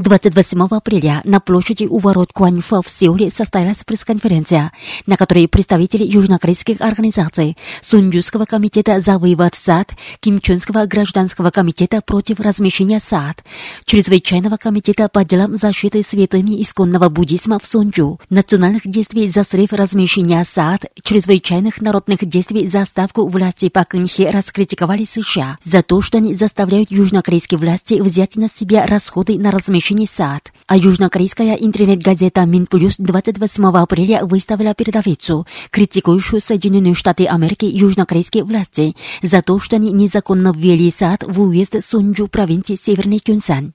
28 0.00 0.66
апреля 0.70 1.20
на 1.24 1.40
площади 1.40 1.84
у 1.84 1.98
ворот 1.98 2.32
Куаньфа 2.32 2.80
в 2.80 2.88
Сеуле 2.88 3.30
состоялась 3.30 3.84
пресс-конференция, 3.84 4.72
на 5.06 5.18
которой 5.18 5.46
представители 5.46 6.04
южнокорейских 6.04 6.80
организаций, 6.80 7.58
Сунджуского 7.82 8.46
комитета 8.46 9.00
за 9.00 9.18
вывод 9.18 9.54
САД, 9.54 9.92
Кимчунского 10.20 10.86
гражданского 10.86 11.50
комитета 11.50 12.00
против 12.00 12.40
размещения 12.40 12.98
САД, 12.98 13.44
Чрезвычайного 13.84 14.56
комитета 14.56 15.10
по 15.10 15.22
делам 15.22 15.56
защиты 15.56 16.02
святыни 16.02 16.62
исконного 16.62 17.10
буддизма 17.10 17.58
в 17.58 17.66
Сунджу, 17.66 18.18
национальных 18.30 18.86
действий 18.86 19.28
за 19.28 19.44
срыв 19.44 19.74
размещения 19.74 20.42
САД, 20.46 20.86
чрезвычайных 21.02 21.82
народных 21.82 22.24
действий 22.24 22.66
за 22.68 22.86
ставку 22.86 23.28
власти 23.28 23.68
по 23.68 23.84
Кынхе 23.84 24.30
раскритиковали 24.30 25.04
США 25.04 25.58
за 25.62 25.82
то, 25.82 26.00
что 26.00 26.16
они 26.16 26.34
заставляют 26.34 26.90
южнокорейские 26.90 27.58
власти 27.58 28.00
взять 28.00 28.36
на 28.36 28.48
себя 28.48 28.86
расходы 28.86 29.38
на 29.38 29.50
размещение 29.50 29.89
САД. 30.06 30.52
А 30.66 30.76
южнокорейская 30.76 31.54
интернет-газета 31.54 32.44
Минплюс 32.44 32.96
28 32.98 33.64
апреля 33.66 34.24
выставила 34.24 34.74
передовицу, 34.74 35.46
критикующую 35.70 36.40
Соединенные 36.40 36.94
Штаты 36.94 37.26
Америки 37.26 37.64
южнокорейские 37.64 38.44
власти 38.44 38.94
за 39.22 39.42
то, 39.42 39.58
что 39.58 39.76
они 39.76 39.90
незаконно 39.90 40.52
ввели 40.54 40.90
САД 40.90 41.24
в 41.24 41.40
уезд 41.40 41.76
Сунджу 41.84 42.28
провинции 42.28 42.76
Северный 42.76 43.18
Кюнсан. 43.18 43.72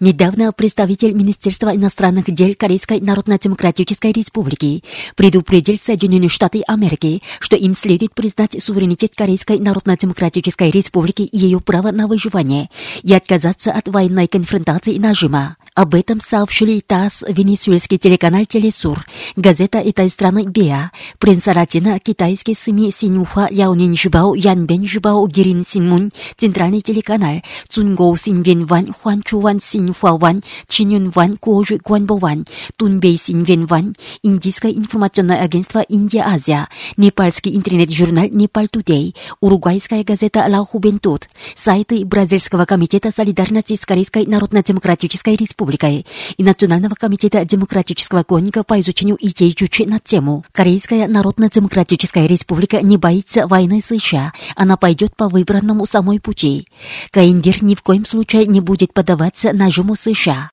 Недавно 0.00 0.52
представитель 0.52 1.12
Министерства 1.12 1.74
иностранных 1.74 2.24
дел 2.26 2.54
Корейской 2.58 3.00
Народно-Демократической 3.00 4.10
Республики 4.12 4.82
предупредил 5.14 5.78
Соединенные 5.78 6.28
Штаты 6.28 6.62
Америки, 6.66 7.22
что 7.38 7.56
им 7.56 7.72
следует 7.72 8.12
признать 8.12 8.60
суверенитет 8.60 9.12
Корейской 9.14 9.58
Народно-Демократической 9.58 10.70
Республики 10.70 11.22
и 11.22 11.38
ее 11.38 11.60
право 11.60 11.92
на 11.92 12.08
выживание 12.08 12.68
и 13.02 13.14
отказаться 13.14 13.70
от 13.70 13.86
военной 13.88 14.26
конфронтации 14.26 14.94
и 14.94 14.98
нажима. 14.98 15.56
Об 15.74 15.94
этом 15.94 16.20
сообщили 16.20 16.80
ТАСС, 16.80 17.24
венесуэльский 17.26 17.96
телеканал 17.96 18.44
Телесур, 18.44 19.06
газета 19.36 19.78
этой 19.78 20.10
страны 20.10 20.44
Беа, 20.44 20.90
пресс-ратина 21.18 21.98
китайский 21.98 22.54
СМИ 22.54 22.90
Синьхуа 22.90 23.48
Яонин 23.50 23.96
Жибао 23.96 24.34
Янбен 24.34 24.84
Жибао 24.84 25.26
Гирин 25.28 25.64
Синмун, 25.66 26.10
центральный 26.36 26.82
телеканал 26.82 27.40
Цунгоу 27.70 28.14
Синвен 28.16 28.66
Ван 28.66 28.92
Хуан 28.92 29.22
Чуван 29.22 29.60
Синхуа 29.60 30.18
Ван, 30.18 30.42
Чинюн 30.68 31.08
Ван 31.08 31.38
Куожи 31.38 31.78
Гуанбо 31.82 32.18
Ван, 32.18 32.44
Тунбей 32.76 33.16
Синвен 33.16 33.64
Ван, 33.64 33.94
Индийское 34.22 34.72
информационное 34.72 35.40
агентство 35.40 35.78
Индия-Азия, 35.78 36.68
непальский 36.98 37.56
интернет-журнал 37.56 38.28
Непал 38.30 38.68
Тудей, 38.68 39.16
уругвайская 39.40 40.04
газета 40.04 40.44
Ла 40.46 40.66
Хубентут, 40.66 41.30
сайты 41.56 42.04
Бразильского 42.04 42.66
комитета 42.66 43.10
солидарности 43.10 43.74
с 43.74 43.86
Корейской 43.86 44.26
Народно-Демократической 44.26 45.34
Республикой, 45.34 45.61
Республикой 45.62 46.04
и 46.36 46.42
Национального 46.42 46.94
комитета 46.94 47.44
демократического 47.44 48.24
конника 48.24 48.64
по 48.64 48.80
изучению 48.80 49.16
идей 49.20 49.52
Чучи 49.52 49.84
на 49.84 50.00
тему 50.00 50.44
«Корейская 50.50 51.06
Народно-Демократическая 51.06 52.26
Республика 52.26 52.82
не 52.82 52.96
боится 52.96 53.46
войны 53.46 53.80
США, 53.80 54.32
она 54.56 54.76
пойдет 54.76 55.14
по 55.16 55.28
выбранному 55.28 55.86
самой 55.86 56.18
пути». 56.20 56.66
Каиндир 57.12 57.62
ни 57.62 57.76
в 57.76 57.82
коем 57.82 58.04
случае 58.04 58.46
не 58.46 58.60
будет 58.60 58.92
поддаваться 58.92 59.52
нажиму 59.52 59.94
США. 59.94 60.50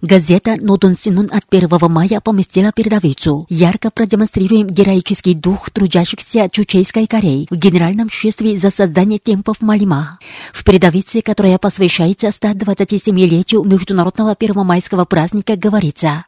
Газета 0.00 0.56
«Нодон 0.60 0.94
Синун» 0.96 1.28
от 1.32 1.44
1 1.50 1.68
мая 1.90 2.20
поместила 2.20 2.72
передовицу. 2.72 3.46
Ярко 3.48 3.90
продемонстрируем 3.90 4.68
героический 4.68 5.34
дух 5.34 5.70
трудящихся 5.70 6.48
Чучейской 6.50 7.06
Кореи 7.06 7.46
в 7.50 7.56
генеральном 7.56 8.10
шествии 8.10 8.56
за 8.56 8.70
создание 8.70 9.18
темпов 9.18 9.60
Малима. 9.60 10.18
В 10.52 10.64
передовице, 10.64 11.20
которая 11.20 11.58
посвящается 11.58 12.28
127-летию 12.28 13.64
Международного 13.64 14.34
первомайского 14.34 15.04
праздника, 15.04 15.56
говорится 15.56 16.24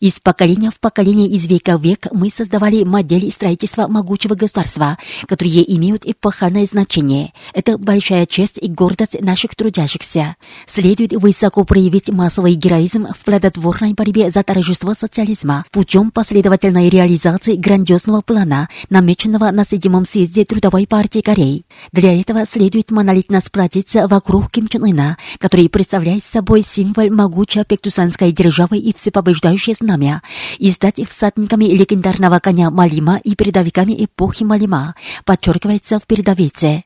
из 0.00 0.20
поколения 0.20 0.70
в 0.70 0.80
поколение, 0.80 1.28
из 1.28 1.46
века 1.46 1.78
в 1.78 1.82
век 1.82 2.06
мы 2.12 2.30
создавали 2.30 2.84
модели 2.84 3.30
строительства 3.30 3.88
могучего 3.88 4.34
государства, 4.34 4.98
которые 5.26 5.74
имеют 5.76 6.04
эпохальное 6.04 6.66
значение. 6.66 7.32
Это 7.52 7.78
большая 7.78 8.26
честь 8.26 8.58
и 8.60 8.68
гордость 8.68 9.20
наших 9.20 9.54
трудящихся. 9.54 10.36
Следует 10.66 11.12
высоко 11.12 11.64
проявить 11.64 12.10
массовый 12.10 12.54
героизм 12.54 13.06
в 13.06 13.24
плодотворной 13.24 13.94
борьбе 13.94 14.30
за 14.30 14.42
торжество 14.42 14.94
социализма 14.94 15.64
путем 15.70 16.10
последовательной 16.10 16.88
реализации 16.88 17.56
грандиозного 17.56 18.20
плана, 18.20 18.68
намеченного 18.90 19.50
на 19.50 19.64
седьмом 19.64 20.04
съезде 20.04 20.44
Трудовой 20.44 20.86
партии 20.86 21.20
Кореи. 21.20 21.64
Для 21.92 22.18
этого 22.18 22.44
следует 22.46 22.90
монолитно 22.90 23.40
сплотиться 23.40 24.06
вокруг 24.08 24.50
Ким 24.50 24.68
Чен 24.68 24.84
Ына, 24.84 25.16
который 25.38 25.68
представляет 25.68 26.24
собой 26.24 26.62
символ 26.62 27.10
могучей 27.10 27.64
пектусанской 27.64 28.32
державы 28.32 28.78
и 28.78 28.92
всепобеждающей 28.92 29.53
сияющее 29.54 29.76
знамя 29.78 30.22
и 30.58 30.70
стать 30.70 31.00
всадниками 31.08 31.66
легендарного 31.66 32.38
коня 32.38 32.70
Малима 32.70 33.16
и 33.22 33.34
передовиками 33.34 34.04
эпохи 34.04 34.44
Малима, 34.44 34.94
подчеркивается 35.24 35.98
в 35.98 36.04
передовице. 36.04 36.84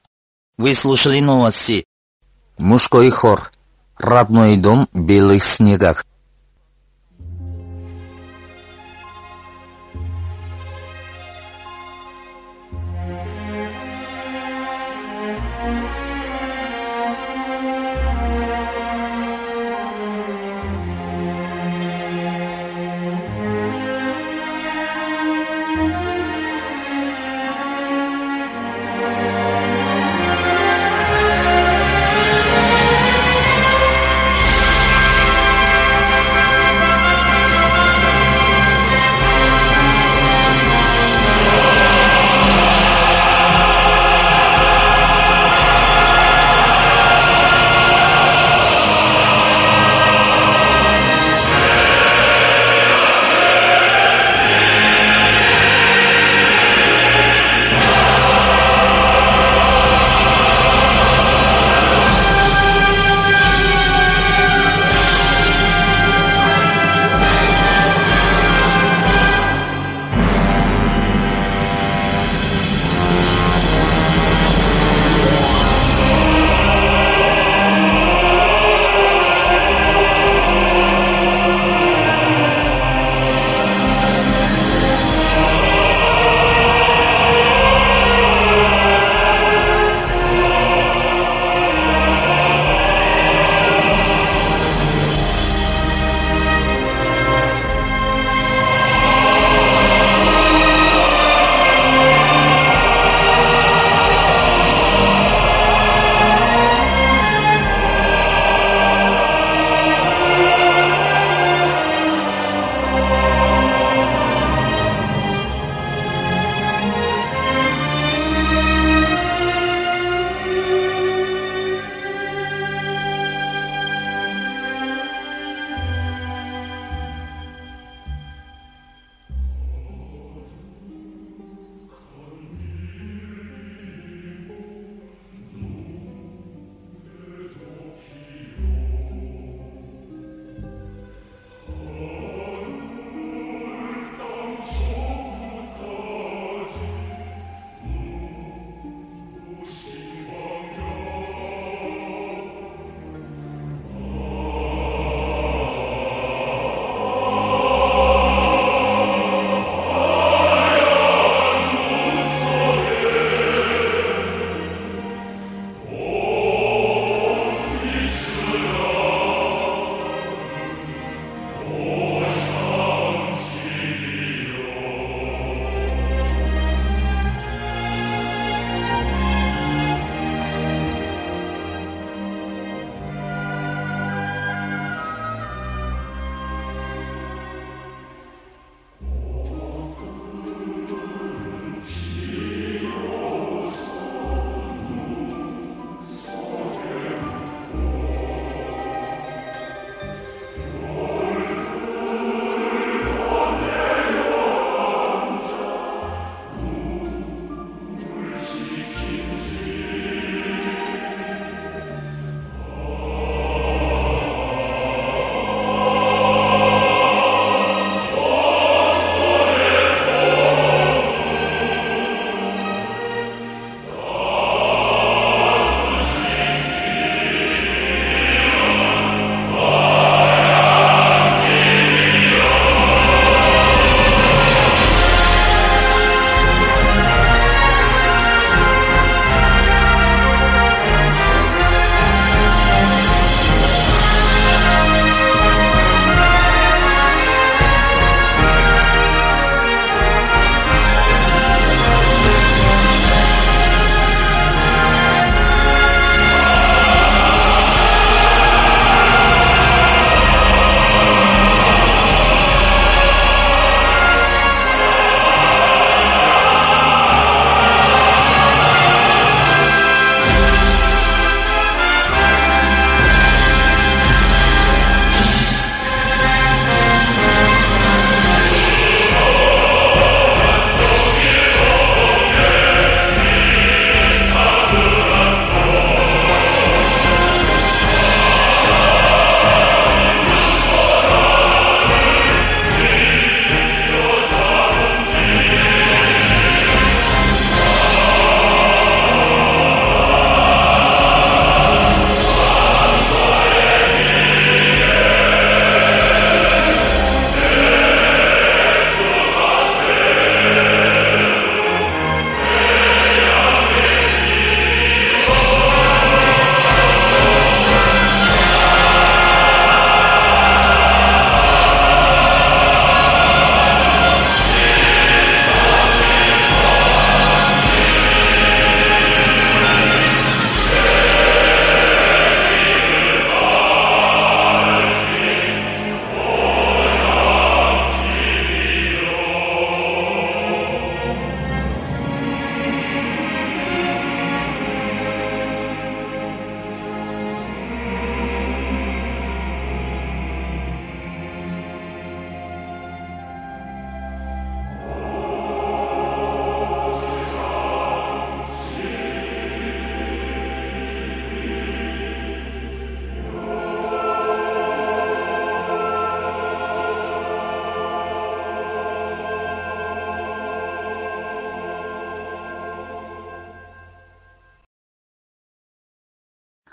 Вы 0.57 0.75
слушали 0.75 1.21
новости. 1.21 1.85
Мужской 2.59 3.11
хор. 3.11 3.51
Родной 3.97 4.57
дом 4.57 4.89
в 4.93 5.01
белых 5.01 5.45
снегах. 5.45 6.05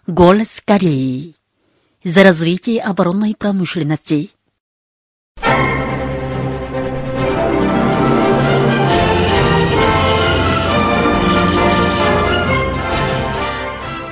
Голос 0.07 0.61
Кореи. 0.63 1.33
За 2.03 2.21
развитие 2.21 2.79
оборонной 2.79 3.33
промышленности. 3.35 4.29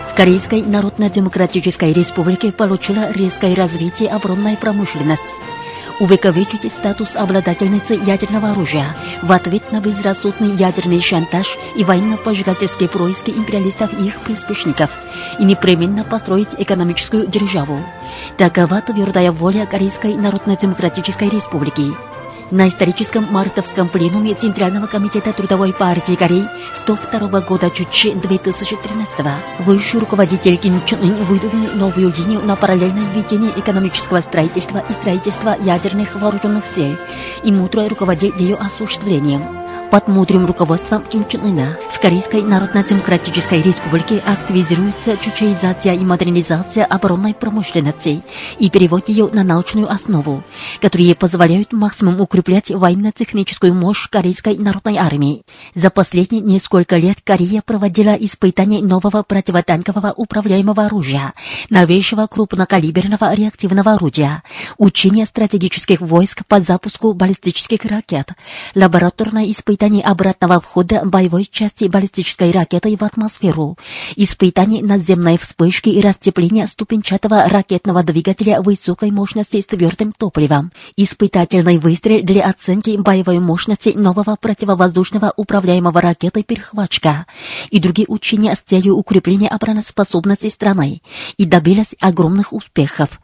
В 0.09 0.15
Корейской 0.17 0.63
Народно-Демократической 0.63 1.93
Республике 1.93 2.51
получила 2.51 3.11
резкое 3.11 3.53
развитие 3.53 4.09
оборонной 4.09 4.57
промышленности 4.57 5.35
увековечить 6.03 6.69
статус 6.69 7.15
обладательницы 7.15 7.93
ядерного 7.93 8.49
оружия. 8.49 8.93
В 9.21 9.31
ответ 9.31 9.71
на 9.71 9.79
безрассудный 9.79 10.53
ядерный 10.53 10.99
шантаж 10.99 11.57
и 11.77 11.85
военно-поджигательские 11.85 12.89
происки 12.89 13.31
империалистов 13.31 13.93
и 13.97 14.07
их 14.07 14.19
приспешников. 14.19 14.89
И 15.39 15.45
непременно 15.45 16.03
построить 16.03 16.55
экономическую 16.57 17.25
державу. 17.25 17.79
Такова 18.37 18.81
твердая 18.81 19.31
воля 19.31 19.65
Корейской 19.65 20.15
Народно-Демократической 20.15 21.29
Республики 21.29 21.93
на 22.53 22.67
историческом 22.67 23.25
мартовском 23.31 23.89
пленуме 23.89 24.35
Центрального 24.35 24.85
комитета 24.85 25.33
Трудовой 25.33 25.73
партии 25.73 26.13
Кореи 26.13 26.47
102 26.75 27.41
года 27.41 27.71
Чучи 27.71 28.13
2013 28.13 29.25
высший 29.59 29.99
руководитель 29.99 30.57
Ким 30.57 30.85
Чун 30.85 30.99
Ын 31.01 31.15
выдвинул 31.25 31.71
новую 31.73 32.13
линию 32.15 32.41
на 32.41 32.55
параллельное 32.55 33.11
введение 33.11 33.51
экономического 33.57 34.21
строительства 34.21 34.83
и 34.87 34.93
строительства 34.93 35.57
ядерных 35.59 36.15
вооруженных 36.15 36.63
сил. 36.75 36.95
И 37.43 37.51
мудро 37.51 37.89
руководил 37.89 38.33
ее 38.37 38.55
осуществлением 38.55 39.62
под 39.93 40.07
мудрым 40.07 40.47
руководством 40.47 41.05
Ким 41.05 41.23
Чен 41.27 41.45
Ына 41.45 41.77
в 41.91 41.99
Корейской 41.99 42.41
Народно-Демократической 42.41 43.61
Республике 43.61 44.23
активизируется 44.25 45.17
чучаизация 45.17 45.93
и 45.93 45.99
модернизация 45.99 46.83
оборонной 46.83 47.35
промышленности 47.35 48.23
и 48.57 48.71
перевод 48.71 49.07
ее 49.07 49.29
на 49.31 49.43
научную 49.43 49.87
основу, 49.87 50.43
которые 50.81 51.13
позволяют 51.13 51.73
максимум 51.73 52.19
укреплять 52.21 52.71
военно-техническую 52.71 53.75
мощь 53.75 54.09
Корейской 54.09 54.57
народной 54.57 54.97
армии. 54.97 55.43
За 55.75 55.91
последние 55.91 56.41
несколько 56.41 56.97
лет 56.97 57.19
Корея 57.23 57.61
проводила 57.63 58.15
испытания 58.15 58.81
нового 58.81 59.21
противотанкового 59.21 60.15
управляемого 60.17 60.85
оружия, 60.85 61.33
новейшего 61.69 62.25
крупнокалиберного 62.25 63.31
реактивного 63.35 63.91
орудия, 63.91 64.41
учения 64.79 65.27
стратегических 65.27 66.01
войск 66.01 66.47
по 66.47 66.59
запуску 66.59 67.13
баллистических 67.13 67.85
ракет, 67.85 68.31
лабораторное 68.73 69.51
испытание 69.51 69.82
испытаний 69.83 70.01
обратного 70.01 70.61
входа 70.61 71.01
боевой 71.03 71.43
части 71.43 71.85
баллистической 71.85 72.51
ракеты 72.51 72.95
в 72.95 73.03
атмосферу, 73.03 73.77
испытаний 74.15 74.81
наземной 74.81 75.37
вспышки 75.37 75.89
и 75.89 75.99
расцепления 75.99 76.67
ступенчатого 76.67 77.49
ракетного 77.49 78.01
двигателя 78.01 78.61
высокой 78.61 79.11
мощности 79.11 79.59
с 79.59 79.65
твердым 79.65 80.13
топливом, 80.13 80.71
испытательный 80.95 81.79
выстрел 81.79 82.23
для 82.23 82.45
оценки 82.45 82.95
боевой 82.95 83.39
мощности 83.39 83.89
нового 83.89 84.37
противовоздушного 84.39 85.33
управляемого 85.35 85.99
ракетой 85.99 86.43
«Перехвачка» 86.43 87.25
и 87.69 87.79
другие 87.79 88.05
учения 88.07 88.55
с 88.55 88.59
целью 88.59 88.95
укрепления 88.95 89.49
обороноспособности 89.49 90.47
страны. 90.47 91.01
И 91.35 91.45
добились 91.45 91.93
огромных 91.99 92.53
успехов. 92.53 93.19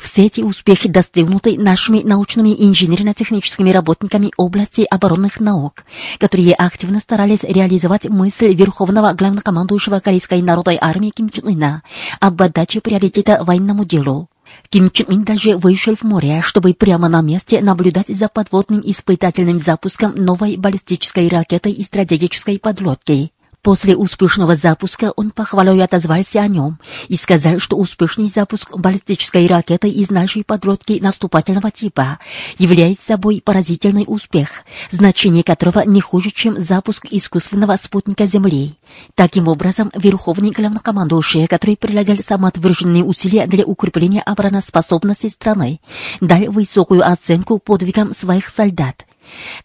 Все 0.00 0.26
эти 0.26 0.40
успехи 0.40 0.88
достигнуты 0.88 1.58
нашими 1.58 2.02
научными 2.02 2.50
и 2.50 2.68
инженерно-техническими 2.68 3.70
работниками 3.70 4.32
области 4.36 4.86
оборонных 4.90 5.40
наук, 5.40 5.84
которые 6.18 6.54
активно 6.54 7.00
старались 7.00 7.42
реализовать 7.42 8.08
мысль 8.08 8.54
Верховного 8.54 9.12
главнокомандующего 9.12 10.00
Корейской 10.00 10.42
народной 10.42 10.78
армии 10.80 11.10
Ким 11.10 11.30
Чен 11.30 11.48
Ына 11.48 11.82
об 12.20 12.40
отдаче 12.42 12.80
приоритета 12.80 13.42
военному 13.44 13.84
делу. 13.84 14.28
Ким 14.68 14.90
Чен 14.90 15.06
Ын 15.08 15.24
даже 15.24 15.56
вышел 15.56 15.94
в 15.94 16.02
море, 16.02 16.42
чтобы 16.42 16.74
прямо 16.74 17.08
на 17.08 17.20
месте 17.22 17.60
наблюдать 17.60 18.08
за 18.08 18.28
подводным 18.28 18.80
испытательным 18.84 19.60
запуском 19.60 20.14
новой 20.14 20.56
баллистической 20.56 21.28
ракеты 21.28 21.70
и 21.70 21.82
стратегической 21.82 22.58
подлодки. 22.58 23.32
После 23.62 23.94
успешного 23.94 24.56
запуска 24.56 25.12
он 25.16 25.30
похвалой 25.32 25.82
отозвался 25.82 26.40
о 26.40 26.48
нем 26.48 26.78
и 27.08 27.16
сказал, 27.16 27.58
что 27.58 27.76
успешный 27.76 28.26
запуск 28.26 28.74
баллистической 28.74 29.46
ракеты 29.46 29.90
из 29.90 30.08
нашей 30.08 30.44
подлодки 30.44 30.98
наступательного 30.98 31.70
типа 31.70 32.18
является 32.56 33.08
собой 33.08 33.42
поразительный 33.44 34.04
успех, 34.06 34.64
значение 34.90 35.42
которого 35.42 35.82
не 35.84 36.00
хуже, 36.00 36.30
чем 36.30 36.58
запуск 36.58 37.06
искусственного 37.10 37.76
спутника 37.76 38.26
Земли. 38.26 38.78
Таким 39.14 39.46
образом, 39.46 39.90
верховный 39.94 40.52
главнокомандующий, 40.52 41.46
который 41.46 41.76
прилагал 41.76 42.16
самоотверженные 42.26 43.04
усилия 43.04 43.46
для 43.46 43.64
укрепления 43.64 44.22
обороноспособности 44.22 45.28
страны, 45.28 45.80
дал 46.22 46.50
высокую 46.50 47.06
оценку 47.06 47.58
подвигам 47.58 48.14
своих 48.14 48.48
солдат. 48.48 49.04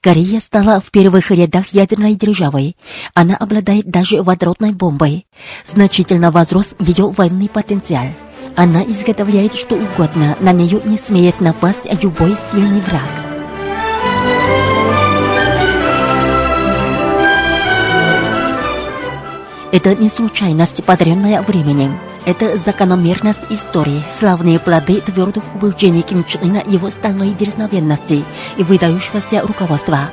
Корея 0.01 0.39
стала 0.39 0.79
в 0.79 0.91
первых 0.91 1.31
рядах 1.31 1.67
ядерной 1.69 2.15
державой. 2.15 2.75
Она 3.13 3.35
обладает 3.35 3.89
даже 3.89 4.21
водородной 4.21 4.71
бомбой. 4.71 5.25
Значительно 5.65 6.31
возрос 6.31 6.73
ее 6.79 7.09
военный 7.09 7.49
потенциал. 7.49 8.07
Она 8.55 8.83
изготовляет 8.83 9.55
что 9.55 9.75
угодно, 9.75 10.37
на 10.39 10.53
нее 10.53 10.81
не 10.85 10.97
смеет 10.97 11.41
напасть 11.41 11.85
любой 12.01 12.35
сильный 12.51 12.81
враг. 12.81 13.01
Это 19.71 19.93
не 19.93 20.07
случайность, 20.07 20.85
подаренная 20.85 21.41
временем. 21.41 21.99
Это 22.25 22.57
закономерность 22.57 23.45
истории, 23.51 24.03
славные 24.17 24.59
плоды 24.59 24.99
твердых 24.99 25.43
убеждений 25.53 26.01
Ким 26.01 26.23
Чен 26.23 26.41
Ына, 26.41 26.63
его 26.65 26.89
стальной 26.89 27.29
дерзновенности 27.29 28.25
и 28.57 28.63
выдающегося 28.63 29.41
руководства. 29.41 30.09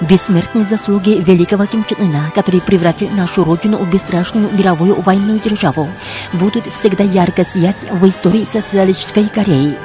Бессмертные 0.00 0.64
заслуги 0.64 1.22
великого 1.22 1.66
Ким 1.66 1.84
Чен 1.84 2.08
Ына, 2.08 2.32
который 2.34 2.62
превратил 2.62 3.10
нашу 3.10 3.44
родину 3.44 3.76
в 3.76 3.90
бесстрашную 3.90 4.48
мировую 4.50 5.02
военную 5.02 5.38
державу, 5.38 5.86
будут 6.32 6.64
всегда 6.72 7.04
ярко 7.04 7.44
сиять 7.44 7.84
в 7.90 8.08
истории 8.08 8.48
социалистической 8.50 9.28
Кореи. 9.28 9.76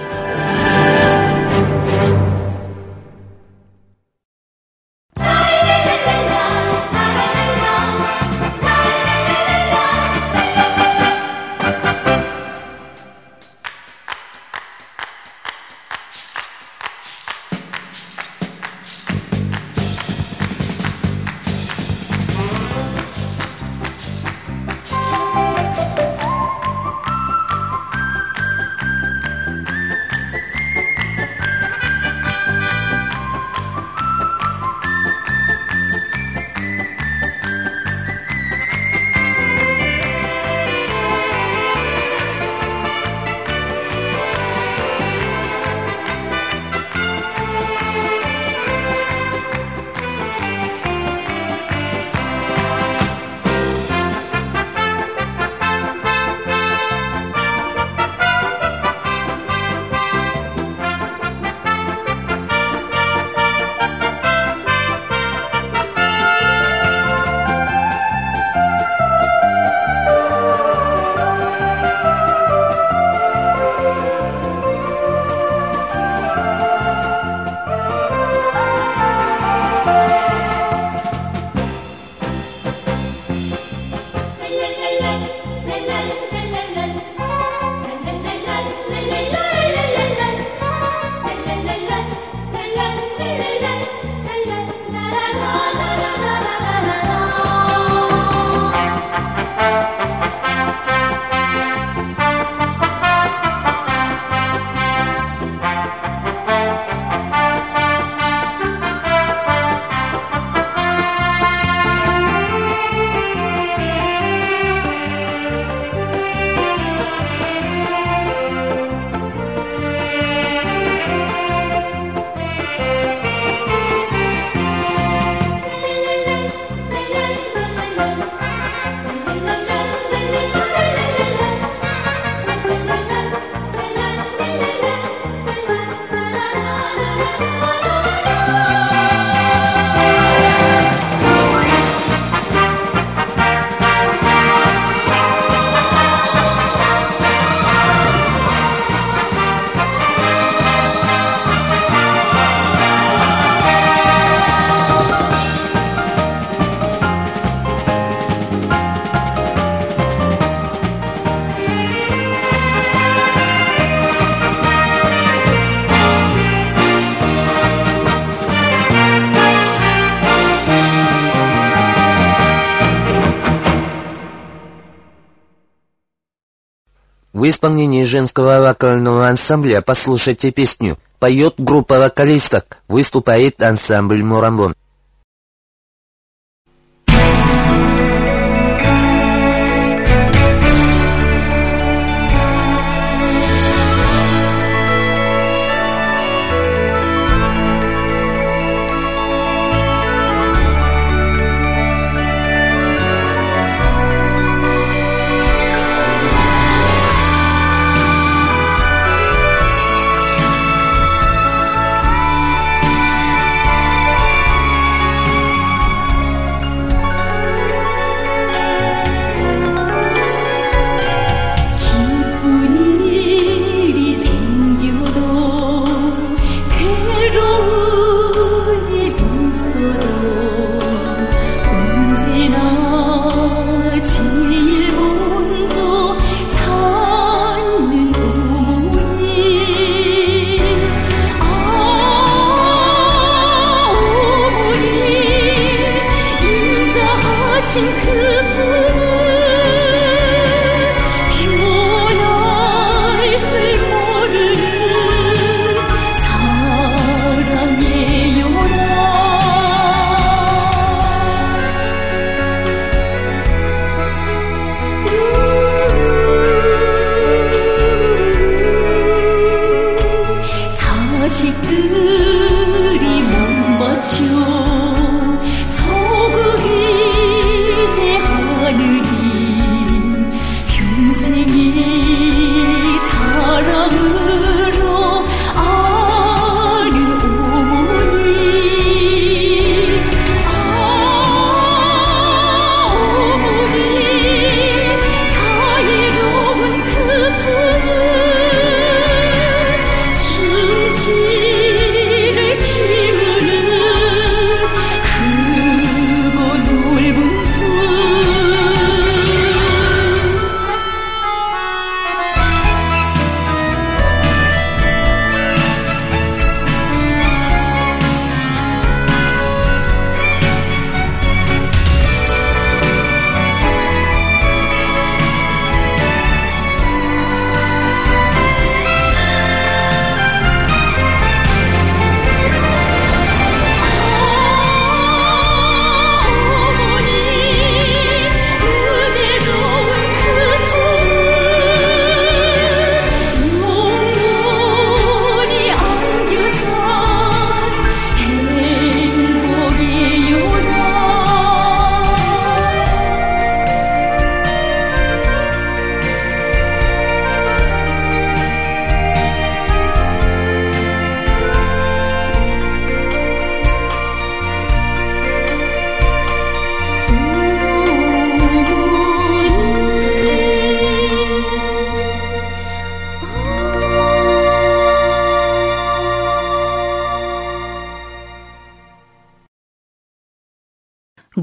Исполнении 177.66 178.04
женского 178.04 178.62
вокального 178.62 179.28
ансамбля 179.28 179.82
«Послушайте 179.82 180.52
песню» 180.52 180.98
поет 181.18 181.56
группа 181.58 181.98
вокалисток, 181.98 182.78
выступает 182.88 183.60
ансамбль 183.64 184.24
«Мурамбон». 184.24 184.76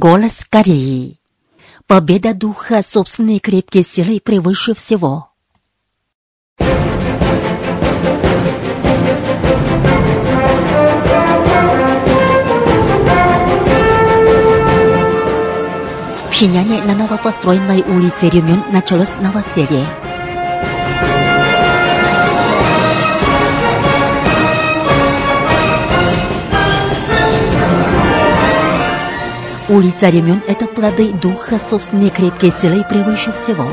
Голос 0.02 0.44
Кореи. 0.50 1.20
Победа 1.86 2.34
духа 2.34 2.82
собственной 2.82 3.38
крепкой 3.38 3.84
силой 3.84 4.20
превыше 4.20 4.74
всего. 4.74 5.28
В 6.58 6.64
Пхеняне 16.30 16.82
на 16.82 16.96
новопостроенной 16.96 17.82
улице 17.82 18.28
Рюмюн 18.28 18.64
началось 18.72 19.14
новоселье. 19.20 19.86
Улица 29.72 30.10
Ремен– 30.10 30.42
это 30.46 30.66
плоды 30.66 31.12
духа 31.14 31.58
собственной 31.58 32.10
крепкой 32.10 32.52
силы 32.52 32.84
превыше 32.86 33.32
всего, 33.32 33.66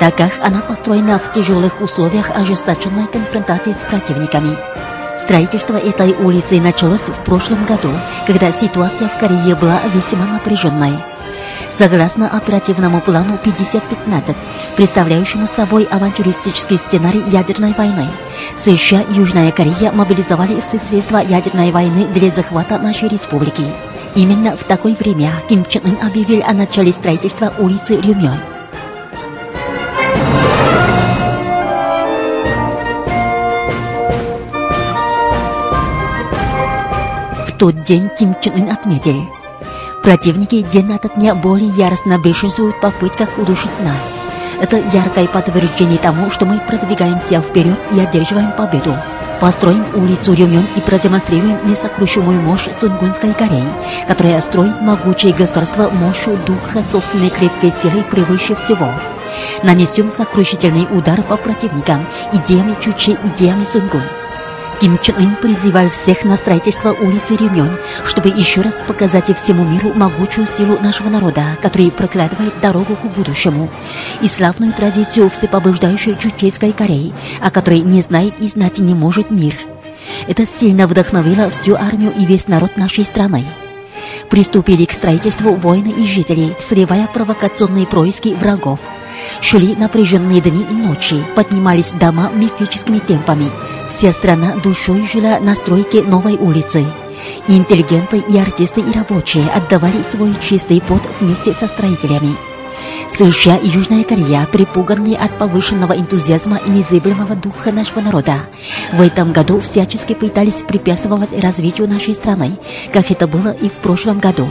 так 0.00 0.16
как 0.16 0.32
она 0.40 0.62
построена 0.62 1.18
в 1.18 1.30
тяжелых 1.30 1.82
условиях 1.82 2.30
ожесточенной 2.30 3.06
конфронтации 3.06 3.72
с 3.72 3.84
противниками. 3.84 4.56
Строительство 5.18 5.76
этой 5.76 6.12
улицы 6.12 6.58
началось 6.58 7.02
в 7.02 7.22
прошлом 7.24 7.66
году, 7.66 7.90
когда 8.26 8.50
ситуация 8.50 9.08
в 9.08 9.18
Корее 9.18 9.54
была 9.54 9.82
весьма 9.92 10.24
напряженной. 10.24 10.94
Согласно 11.76 12.30
оперативному 12.30 13.02
плану 13.02 13.36
5015, 13.44 14.34
представляющему 14.76 15.46
собой 15.46 15.84
авантюристический 15.84 16.78
сценарий 16.78 17.24
ядерной 17.26 17.74
войны, 17.74 18.08
США 18.56 19.02
и 19.02 19.12
Южная 19.12 19.52
Корея 19.52 19.92
мобилизовали 19.92 20.58
все 20.62 20.78
средства 20.78 21.18
ядерной 21.18 21.72
войны 21.72 22.06
для 22.06 22.30
захвата 22.30 22.78
нашей 22.78 23.10
республики. 23.10 23.66
Именно 24.14 24.58
в 24.58 24.64
такое 24.64 24.94
время 24.94 25.30
Ким 25.48 25.64
Чен 25.64 25.84
Ын 25.86 26.06
объявил 26.06 26.42
о 26.46 26.52
начале 26.52 26.92
строительства 26.92 27.52
улицы 27.58 27.98
Рюмён. 27.98 28.36
В 37.46 37.58
тот 37.58 37.82
день 37.84 38.10
Ким 38.18 38.34
Чен 38.42 38.54
Ын 38.54 38.70
отметил, 38.70 39.24
противники 40.02 40.60
день 40.60 40.92
ото 40.92 41.08
дня 41.08 41.34
более 41.34 41.70
яростно 41.70 42.18
бешенствуют 42.18 42.76
в 42.76 42.80
попытках 42.80 43.38
удушить 43.38 43.80
нас. 43.80 44.12
Это 44.60 44.76
яркое 44.76 45.26
подтверждение 45.26 45.98
тому, 45.98 46.30
что 46.30 46.44
мы 46.44 46.60
продвигаемся 46.60 47.40
вперед 47.40 47.80
и 47.92 47.98
одерживаем 47.98 48.52
победу. 48.52 48.94
Построим 49.42 49.84
улицу 49.96 50.34
Рюмён 50.34 50.64
и 50.76 50.80
продемонстрируем 50.80 51.68
несокрушимую 51.68 52.40
мощь 52.40 52.68
Сунгунской 52.78 53.34
Кореи, 53.34 53.66
которая 54.06 54.40
строит 54.40 54.80
могучее 54.80 55.34
государство 55.34 55.90
мощью 55.90 56.38
духа 56.46 56.80
собственной 56.80 57.28
крепкой 57.28 57.72
силы 57.72 58.04
превыше 58.04 58.54
всего. 58.54 58.88
нанесем 59.64 60.12
сокрушительный 60.12 60.86
удар 60.96 61.20
по 61.24 61.36
противникам, 61.36 62.06
идеями 62.32 62.76
Чуче, 62.80 63.18
идеями 63.24 63.64
Сунгун. 63.64 64.02
Ким 64.82 64.98
Чен 64.98 65.14
Ын 65.16 65.36
призывал 65.36 65.90
всех 65.90 66.24
на 66.24 66.36
строительство 66.36 66.90
улицы 66.90 67.36
Рюмён, 67.36 67.70
чтобы 68.04 68.30
еще 68.30 68.62
раз 68.62 68.82
показать 68.84 69.30
всему 69.38 69.62
миру 69.64 69.92
могучую 69.94 70.48
силу 70.58 70.76
нашего 70.80 71.08
народа, 71.08 71.56
который 71.60 71.92
прокладывает 71.92 72.60
дорогу 72.60 72.96
к 72.96 73.04
будущему, 73.04 73.70
и 74.22 74.26
славную 74.26 74.72
традицию 74.72 75.30
всепобеждающей 75.30 76.16
Чучейской 76.18 76.72
Кореи, 76.72 77.12
о 77.40 77.52
которой 77.52 77.82
не 77.82 78.02
знает 78.02 78.34
и 78.40 78.48
знать 78.48 78.80
не 78.80 78.92
может 78.92 79.30
мир. 79.30 79.54
Это 80.26 80.46
сильно 80.48 80.88
вдохновило 80.88 81.48
всю 81.50 81.76
армию 81.76 82.12
и 82.18 82.26
весь 82.26 82.48
народ 82.48 82.76
нашей 82.76 83.04
страны. 83.04 83.44
Приступили 84.30 84.84
к 84.84 84.90
строительству 84.90 85.54
воины 85.54 85.94
и 85.96 86.04
жители, 86.04 86.56
срывая 86.58 87.06
провокационные 87.06 87.86
происки 87.86 88.30
врагов. 88.30 88.80
Шли 89.40 89.76
напряженные 89.76 90.40
дни 90.40 90.66
и 90.68 90.74
ночи, 90.74 91.22
поднимались 91.36 91.92
дома 91.92 92.32
мифическими 92.34 92.98
темпами. 92.98 93.48
Вся 93.88 94.12
страна 94.12 94.54
душой 94.62 95.06
жила 95.12 95.38
на 95.40 95.54
стройке 95.54 96.02
новой 96.02 96.36
улицы. 96.36 96.84
Интеллигенты 97.48 98.18
и 98.18 98.38
артисты 98.38 98.80
и 98.80 98.92
рабочие 98.92 99.48
отдавали 99.48 100.02
свой 100.02 100.34
чистый 100.40 100.80
пот 100.80 101.02
вместе 101.20 101.54
со 101.54 101.66
строителями. 101.66 102.36
США 103.16 103.56
и 103.56 103.68
Южная 103.68 104.04
Корея, 104.04 104.46
припуганные 104.50 105.16
от 105.16 105.36
повышенного 105.38 105.92
энтузиазма 105.92 106.60
и 106.64 106.70
незыблемого 106.70 107.34
духа 107.34 107.72
нашего 107.72 108.00
народа, 108.00 108.36
в 108.92 109.00
этом 109.00 109.32
году 109.32 109.60
всячески 109.60 110.14
пытались 110.14 110.62
препятствовать 110.66 111.32
развитию 111.32 111.88
нашей 111.88 112.14
страны, 112.14 112.58
как 112.92 113.10
это 113.10 113.26
было 113.26 113.50
и 113.50 113.68
в 113.68 113.74
прошлом 113.74 114.18
году. 114.18 114.46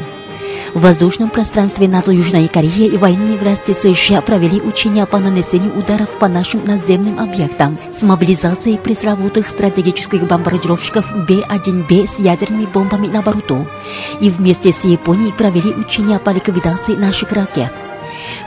В 0.74 0.80
воздушном 0.80 1.30
пространстве 1.30 1.90
НАТО 1.90 2.14
Южной 2.14 2.48
Кореи 2.48 2.88
и 2.88 2.98
военные 2.98 3.38
власти 3.38 3.74
США 3.74 4.22
провели 4.22 4.62
учения 4.62 5.06
по 5.06 5.20
нанесению 5.20 5.78
ударов 5.78 6.10
по 6.18 6.30
нашим 6.30 6.64
наземным 6.64 7.20
объектам 7.20 7.78
с 7.94 8.02
мобилизацией 8.04 8.78
пресловутых 8.78 9.50
стратегических 9.50 10.26
бомбардировщиков 10.26 11.06
Б-1Б 11.28 12.08
с 12.08 12.20
ядерными 12.20 12.68
бомбами 12.68 13.08
на 13.08 13.22
борту 13.22 13.68
и 14.22 14.30
вместе 14.30 14.72
с 14.72 14.86
Японией 14.86 15.34
провели 15.34 15.74
учения 15.74 16.20
по 16.20 16.30
ликвидации 16.30 16.96
наших 16.96 17.34
ракет. 17.34 17.74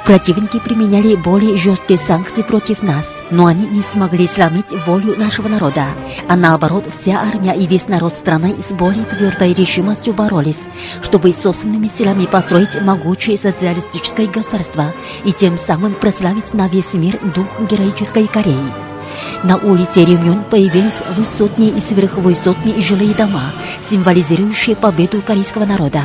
Противники 0.05 0.59
применяли 0.59 1.15
более 1.15 1.57
жесткие 1.57 1.99
санкции 1.99 2.43
против 2.43 2.83
нас, 2.83 3.07
но 3.31 3.47
они 3.47 3.67
не 3.67 3.83
смогли 3.83 4.27
сломить 4.27 4.73
волю 4.87 5.15
нашего 5.19 5.49
народа, 5.49 5.87
а 6.29 6.37
наоборот 6.37 6.87
вся 6.91 7.21
армия 7.21 7.55
и 7.55 7.67
весь 7.67 7.89
народ 7.89 8.15
страны 8.15 8.57
с 8.67 8.73
более 8.73 9.05
твердой 9.05 9.55
решимостью 9.55 10.15
боролись, 10.15 10.61
чтобы 11.03 11.33
собственными 11.33 11.91
силами 11.97 12.27
построить 12.27 12.81
могучее 12.81 13.39
социалистическое 13.39 14.27
государство 14.27 14.93
и 15.25 15.33
тем 15.33 15.59
самым 15.59 15.95
прославить 15.95 16.55
на 16.55 16.69
весь 16.69 16.93
мир 16.93 17.19
дух 17.35 17.61
героической 17.61 18.27
Кореи. 18.27 18.95
На 19.43 19.57
улице 19.57 20.05
Рюмён 20.05 20.45
появились 20.45 21.01
высотные 21.17 21.71
и 21.71 21.81
сверхвысотные 21.81 22.81
жилые 22.81 23.15
дома, 23.15 23.53
символизирующие 23.89 24.77
победу 24.77 25.23
корейского 25.23 25.65
народа. 25.65 26.03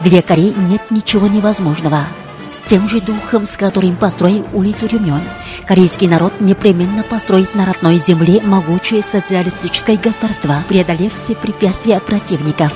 Для 0.00 0.22
Кореи 0.22 0.54
нет 0.56 0.90
ничего 0.90 1.26
невозможного. 1.26 2.04
С 2.52 2.68
тем 2.68 2.88
же 2.88 3.00
духом, 3.00 3.46
с 3.46 3.56
которым 3.56 3.96
построил 3.96 4.46
улицу 4.52 4.86
Рюмён, 4.86 5.22
корейский 5.66 6.08
народ 6.08 6.40
непременно 6.40 7.02
построит 7.02 7.54
на 7.54 7.66
родной 7.66 7.98
земле 7.98 8.40
могучее 8.40 9.02
социалистическое 9.02 9.96
государство, 9.96 10.56
преодолев 10.68 11.12
все 11.12 11.34
препятствия 11.34 12.00
противников. 12.00 12.72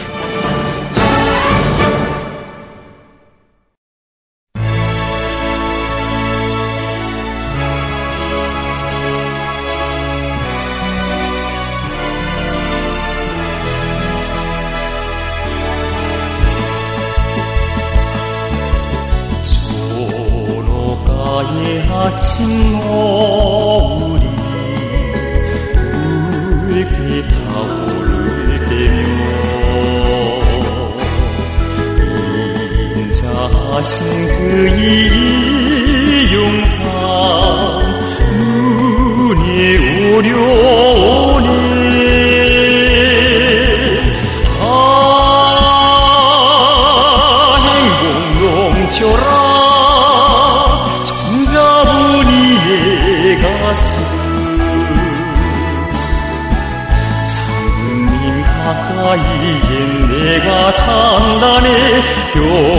산단에 60.73 61.69
요 62.37 62.72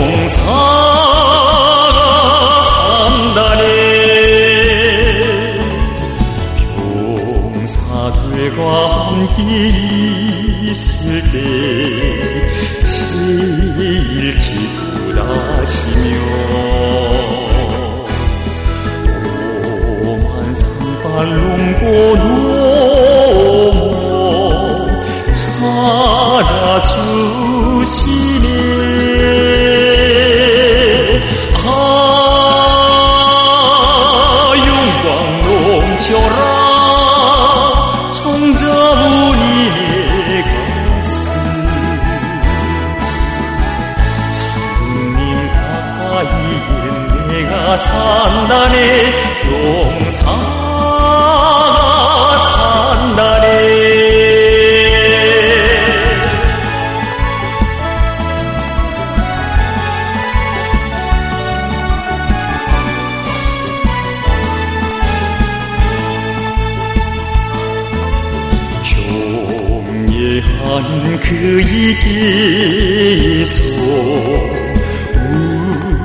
그이께서 72.34 73.62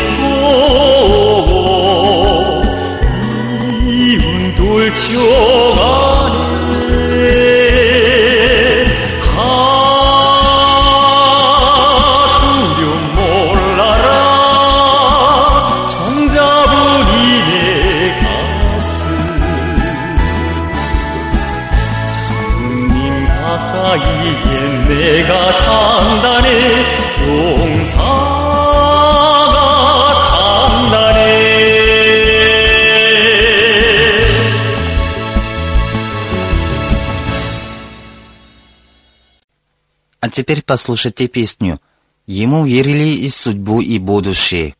теперь 40.36 40.62
послушайте 40.62 41.28
песню. 41.28 41.80
Ему 42.26 42.66
верили 42.66 43.08
и 43.08 43.30
судьбу, 43.30 43.80
и 43.80 43.98
будущее. 43.98 44.74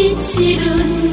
빛이 0.00 0.56
른 0.56 1.09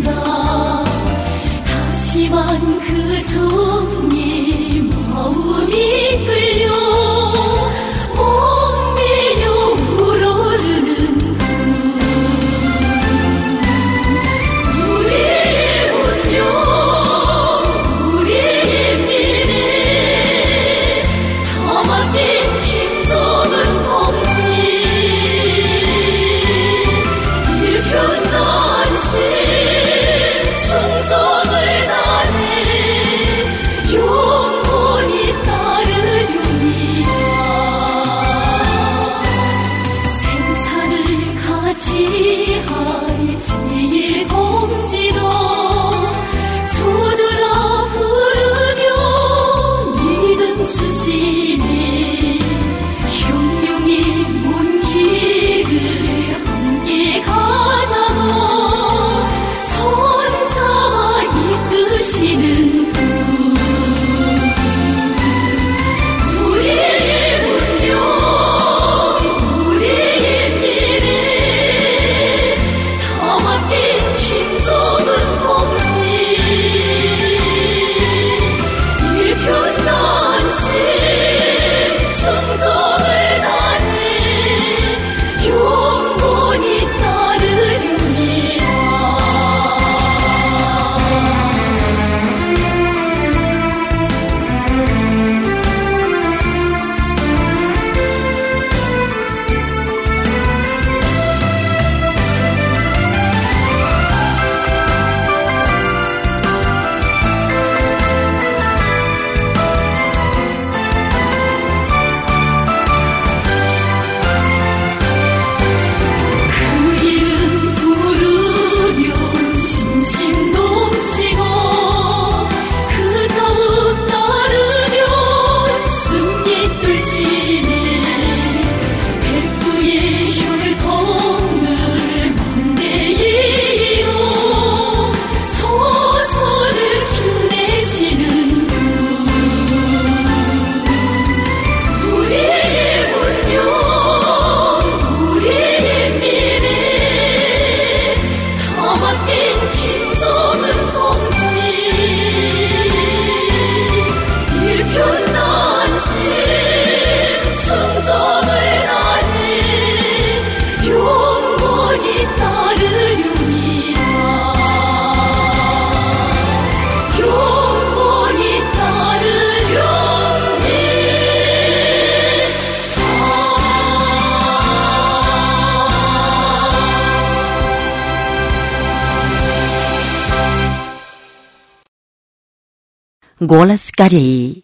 Голос 183.39 183.91
Кореи. 183.91 184.63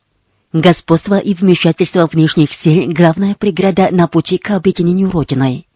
Господство 0.52 1.20
и 1.20 1.36
вмешательство 1.36 2.10
внешних 2.12 2.52
сил– 2.52 2.86
главная 2.88 3.36
преграда 3.36 3.90
на 3.92 4.08
пути 4.08 4.40
к 4.40 4.50
объединению 4.50 5.12
Родиной. 5.12 5.68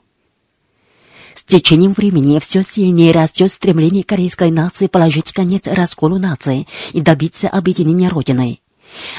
С 1.35 1.43
течением 1.43 1.93
времени 1.93 2.39
все 2.39 2.63
сильнее 2.63 3.11
растет 3.11 3.51
стремление 3.51 4.03
корейской 4.03 4.49
нации 4.49 4.87
положить 4.87 5.31
конец 5.31 5.67
расколу 5.67 6.17
нации 6.17 6.67
и 6.91 7.01
добиться 7.01 7.47
объединения 7.49 8.09
Родиной. 8.09 8.63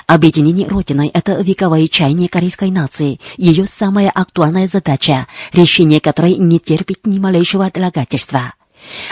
Объединение 0.08 0.66
Родиной– 0.66 1.06
это 1.14 1.40
вековое 1.40 1.86
чаяние 1.86 2.28
корейской 2.28 2.72
нации, 2.72 3.20
ее 3.36 3.66
самая 3.66 4.10
актуальная 4.10 4.66
задача, 4.66 5.28
решение 5.52 6.00
которой 6.00 6.34
не 6.34 6.58
терпит 6.58 7.06
ни 7.06 7.20
малейшего 7.20 7.66
отлагательства. 7.66 8.54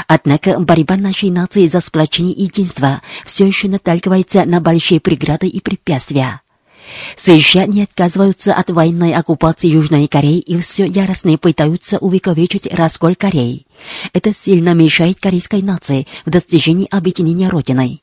Однако 0.06 0.58
борьба 0.58 0.96
нашей 0.96 1.30
нации 1.30 1.66
за 1.66 1.80
сплочение 1.80 2.34
единства 2.34 3.02
все 3.24 3.46
еще 3.46 3.68
наталкивается 3.68 4.44
на 4.44 4.60
большие 4.60 5.00
преграды 5.00 5.46
и 5.46 5.60
препятствия. 5.60 6.40
США 7.16 7.66
не 7.66 7.82
отказываются 7.82 8.54
от 8.54 8.70
военной 8.70 9.12
оккупации 9.12 9.68
Южной 9.68 10.06
Кореи 10.06 10.38
и 10.38 10.58
все 10.60 10.84
яростно 10.86 11.36
пытаются 11.36 11.98
увековечить 11.98 12.72
раскол 12.72 13.14
Кореи. 13.16 13.66
Это 14.12 14.32
сильно 14.32 14.74
мешает 14.74 15.18
корейской 15.20 15.62
нации 15.62 16.06
в 16.24 16.30
достижении 16.30 16.88
объединения 16.90 17.48
Родиной. 17.48 18.02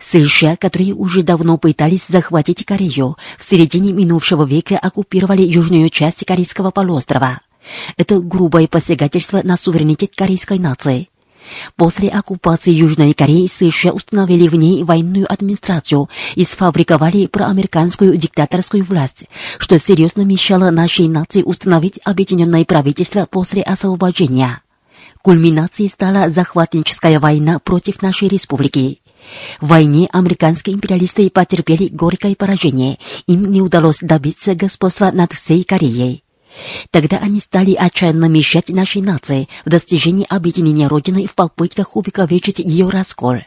США, 0.00 0.56
которые 0.56 0.94
уже 0.94 1.22
давно 1.22 1.58
пытались 1.58 2.06
захватить 2.08 2.64
Корею, 2.64 3.16
в 3.38 3.44
середине 3.44 3.92
минувшего 3.92 4.44
века 4.44 4.78
оккупировали 4.78 5.42
южную 5.42 5.88
часть 5.90 6.24
Корейского 6.24 6.70
полуострова. 6.70 7.40
Это 7.96 8.20
грубое 8.20 8.68
посягательство 8.68 9.40
на 9.42 9.56
суверенитет 9.56 10.12
корейской 10.16 10.58
нации. 10.58 11.08
После 11.76 12.08
оккупации 12.08 12.72
Южной 12.72 13.14
Кореи 13.14 13.46
США 13.46 13.92
установили 13.92 14.48
в 14.48 14.54
ней 14.54 14.84
военную 14.84 15.30
администрацию 15.30 16.08
и 16.34 16.44
сфабриковали 16.44 17.26
проамериканскую 17.26 18.16
диктаторскую 18.16 18.84
власть, 18.84 19.26
что 19.58 19.78
серьезно 19.78 20.22
мешало 20.22 20.70
нашей 20.70 21.08
нации 21.08 21.42
установить 21.42 22.00
объединенное 22.04 22.64
правительство 22.64 23.26
после 23.26 23.62
освобождения. 23.62 24.62
Кульминацией 25.22 25.88
стала 25.88 26.30
захватническая 26.30 27.20
война 27.20 27.58
против 27.58 28.02
нашей 28.02 28.28
республики. 28.28 28.98
В 29.60 29.68
войне 29.68 30.08
американские 30.12 30.74
империалисты 30.74 31.30
потерпели 31.30 31.88
горькое 31.88 32.34
поражение, 32.34 32.98
им 33.28 33.44
не 33.50 33.62
удалось 33.62 33.98
добиться 34.00 34.56
господства 34.56 35.12
над 35.12 35.32
всей 35.32 35.62
Кореей. 35.62 36.24
Тогда 36.90 37.18
они 37.18 37.40
стали 37.40 37.74
отчаянно 37.74 38.26
мешать 38.26 38.70
нашей 38.70 39.02
нации 39.02 39.48
в 39.64 39.70
достижении 39.70 40.26
объединения 40.28 40.88
Родины 40.88 41.26
в 41.26 41.34
попытках 41.34 41.96
увековечить 41.96 42.58
ее 42.58 42.88
раскол. 42.88 43.38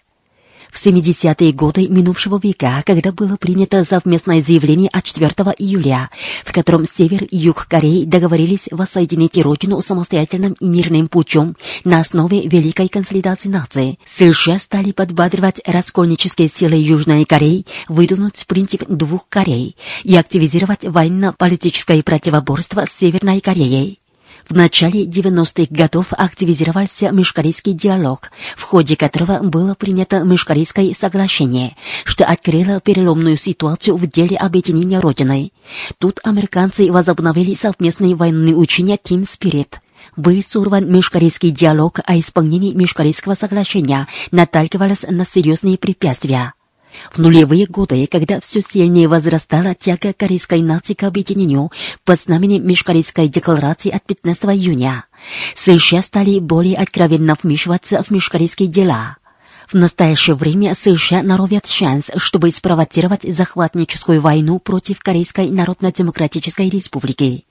В 0.75 0.85
70-е 0.85 1.53
годы 1.53 1.87
минувшего 1.87 2.37
века, 2.37 2.83
когда 2.85 3.13
было 3.13 3.37
принято 3.37 3.85
совместное 3.85 4.41
заявление 4.41 4.89
от 4.91 5.05
4 5.05 5.29
июля, 5.57 6.09
в 6.43 6.51
котором 6.51 6.85
Север 6.85 7.23
и 7.23 7.37
Юг 7.37 7.67
Кореи 7.67 8.03
договорились 8.03 8.67
воссоединить 8.69 9.37
Родину 9.37 9.79
самостоятельным 9.79 10.51
и 10.59 10.67
мирным 10.67 11.07
путем 11.07 11.55
на 11.85 12.01
основе 12.01 12.41
великой 12.41 12.89
консолидации 12.89 13.47
нации, 13.47 13.99
США 14.05 14.59
стали 14.59 14.91
подбадривать 14.91 15.61
раскольнические 15.65 16.49
силы 16.49 16.75
Южной 16.75 17.23
Кореи 17.23 17.65
выдвинуть 17.87 18.45
принцип 18.45 18.83
двух 18.89 19.29
Корей 19.29 19.77
и 20.03 20.13
активизировать 20.17 20.83
военно-политическое 20.83 22.03
противоборство 22.03 22.85
с 22.85 22.99
Северной 22.99 23.39
Кореей. 23.39 23.99
В 24.47 24.55
начале 24.55 25.05
90-х 25.05 25.67
годов 25.71 26.07
активизировался 26.11 27.09
межкорейский 27.11 27.73
диалог, 27.73 28.31
в 28.55 28.61
ходе 28.61 28.95
которого 28.95 29.39
было 29.39 29.73
принято 29.73 30.19
межкорейское 30.19 30.93
соглашение, 30.93 31.75
что 32.03 32.25
открыло 32.25 32.79
переломную 32.79 33.37
ситуацию 33.37 33.97
в 33.97 34.07
деле 34.07 34.37
объединения 34.37 34.99
Родины. 34.99 35.51
Тут 35.97 36.19
американцы 36.23 36.91
возобновили 36.91 37.55
совместные 37.55 38.13
военные 38.13 38.55
учения 38.55 38.97
Team 38.97 39.23
Spirit. 39.23 39.77
Был 40.15 40.43
сорван 40.43 40.91
межкорейский 40.91 41.49
диалог, 41.49 41.99
а 42.05 42.19
исполнение 42.19 42.75
межкорейского 42.75 43.33
соглашения 43.33 44.07
наталкивалось 44.31 45.05
на 45.09 45.25
серьезные 45.25 45.79
препятствия. 45.79 46.53
В 47.11 47.19
нулевые 47.19 47.65
годы, 47.65 48.07
когда 48.07 48.39
все 48.39 48.61
сильнее 48.61 49.07
возрастала 49.07 49.75
тяга 49.75 50.13
корейской 50.13 50.61
нации 50.61 50.93
к 50.93 51.03
объединению 51.03 51.71
под 52.03 52.19
знаменем 52.19 52.67
Межкорейской 52.67 53.27
декларации 53.27 53.91
от 53.91 54.03
15 54.03 54.45
июня, 54.45 55.05
США 55.55 56.01
стали 56.01 56.39
более 56.39 56.77
откровенно 56.77 57.35
вмешиваться 57.41 58.03
в 58.03 58.11
межкорейские 58.11 58.67
дела. 58.67 59.17
В 59.67 59.73
настоящее 59.73 60.35
время 60.35 60.75
США 60.75 61.23
норовят 61.23 61.67
шанс, 61.67 62.11
чтобы 62.17 62.51
спровоцировать 62.51 63.23
захватническую 63.23 64.21
войну 64.21 64.59
против 64.59 64.99
Корейской 64.99 65.49
Народно-Демократической 65.49 66.69
Республики. 66.69 67.45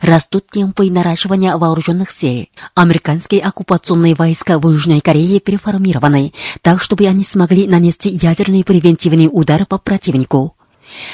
Растут 0.00 0.48
темпы 0.48 0.90
наращивания 0.90 1.56
вооруженных 1.56 2.10
сил. 2.10 2.46
Американские 2.74 3.40
оккупационные 3.40 4.14
войска 4.14 4.58
в 4.58 4.68
Южной 4.68 5.00
Корее 5.00 5.38
переформированы, 5.38 6.32
так 6.62 6.82
чтобы 6.82 7.06
они 7.06 7.22
смогли 7.22 7.68
нанести 7.68 8.10
ядерный 8.10 8.64
превентивный 8.64 9.28
удар 9.30 9.64
по 9.66 9.78
противнику. 9.78 10.56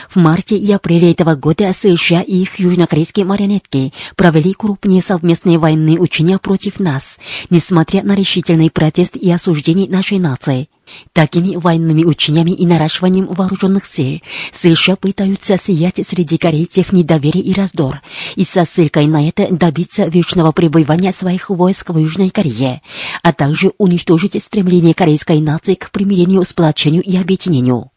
В 0.09 0.17
марте 0.17 0.57
и 0.57 0.71
апреле 0.73 1.13
этого 1.13 1.35
года 1.35 1.73
США 1.73 2.23
и 2.23 2.37
их 2.43 2.59
южнокорейские 2.59 3.25
марионетки 3.25 3.93
провели 4.17 4.53
крупные 4.53 5.03
совместные 5.03 5.59
военные 5.59 5.99
учения 5.99 6.39
против 6.39 6.81
нас, 6.81 7.19
несмотря 7.51 8.03
на 8.03 8.15
решительный 8.15 8.71
протест 8.71 9.17
и 9.17 9.31
осуждение 9.31 9.89
нашей 9.89 10.19
нации. 10.19 10.69
Такими 11.13 11.57
военными 11.57 12.05
учениями 12.05 12.51
и 12.51 12.67
наращиванием 12.67 13.27
вооруженных 13.27 13.87
сил 13.87 14.21
США 14.53 14.97
пытаются 14.97 15.57
сиять 15.57 16.01
среди 16.09 16.39
корейцев 16.39 16.93
недоверие 16.93 17.45
и 17.45 17.55
раздор, 17.55 18.01
и 18.37 18.45
со 18.45 18.65
ссылкой 18.65 19.07
на 19.07 19.29
это 19.29 19.49
добиться 19.55 20.05
вечного 20.05 20.53
пребывания 20.53 21.13
своих 21.13 21.51
войск 21.51 21.91
в 21.91 21.99
Южной 21.99 22.31
Корее, 22.31 22.83
а 23.23 23.33
также 23.33 23.73
уничтожить 23.79 24.43
стремление 24.43 24.95
корейской 24.95 25.41
нации 25.41 25.75
к 25.75 25.91
примирению, 25.91 26.45
сплочению 26.45 27.03
и 27.03 27.17
объединению. 27.17 27.90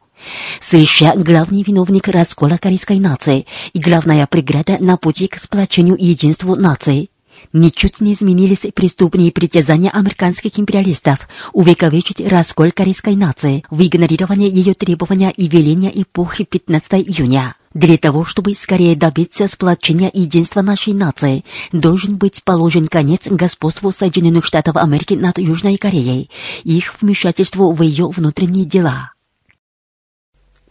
США– 0.61 1.13
главный 1.15 1.63
виновник 1.63 2.07
раскола 2.07 2.57
корейской 2.57 2.99
нации 2.99 3.45
и 3.73 3.79
главная 3.79 4.27
преграда 4.27 4.77
на 4.79 4.97
пути 4.97 5.27
к 5.27 5.37
сплочению 5.37 5.95
и 5.95 6.05
единству 6.05 6.55
нации. 6.55 7.09
Ничуть 7.51 8.01
не 8.01 8.13
изменились 8.13 8.71
преступные 8.73 9.31
притязания 9.31 9.89
американских 9.89 10.57
империалистов 10.57 11.27
увековечить 11.51 12.21
раскол 12.21 12.71
корейской 12.71 13.15
нации 13.15 13.63
в 13.69 13.81
игнорирование 13.85 14.49
ее 14.49 14.73
требования 14.73 15.31
и 15.31 15.47
веления 15.47 15.91
эпохи 15.93 16.45
15 16.45 16.93
июня. 16.93 17.55
Для 17.73 17.97
того, 17.97 18.23
чтобы 18.23 18.53
скорее 18.53 18.95
добиться 18.95 19.47
сплочения 19.47 20.09
и 20.09 20.21
единства 20.21 20.61
нашей 20.61 20.93
нации, 20.93 21.43
должен 21.71 22.17
быть 22.17 22.43
положен 22.43 22.85
конец 22.85 23.27
господству 23.27 23.91
Соединенных 23.91 24.45
Штатов 24.45 24.77
Америки 24.77 25.15
над 25.15 25.39
Южной 25.39 25.77
Кореей 25.77 26.29
и 26.63 26.77
их 26.77 26.95
вмешательству 27.01 27.71
в 27.73 27.81
ее 27.81 28.09
внутренние 28.09 28.65
дела. 28.65 29.13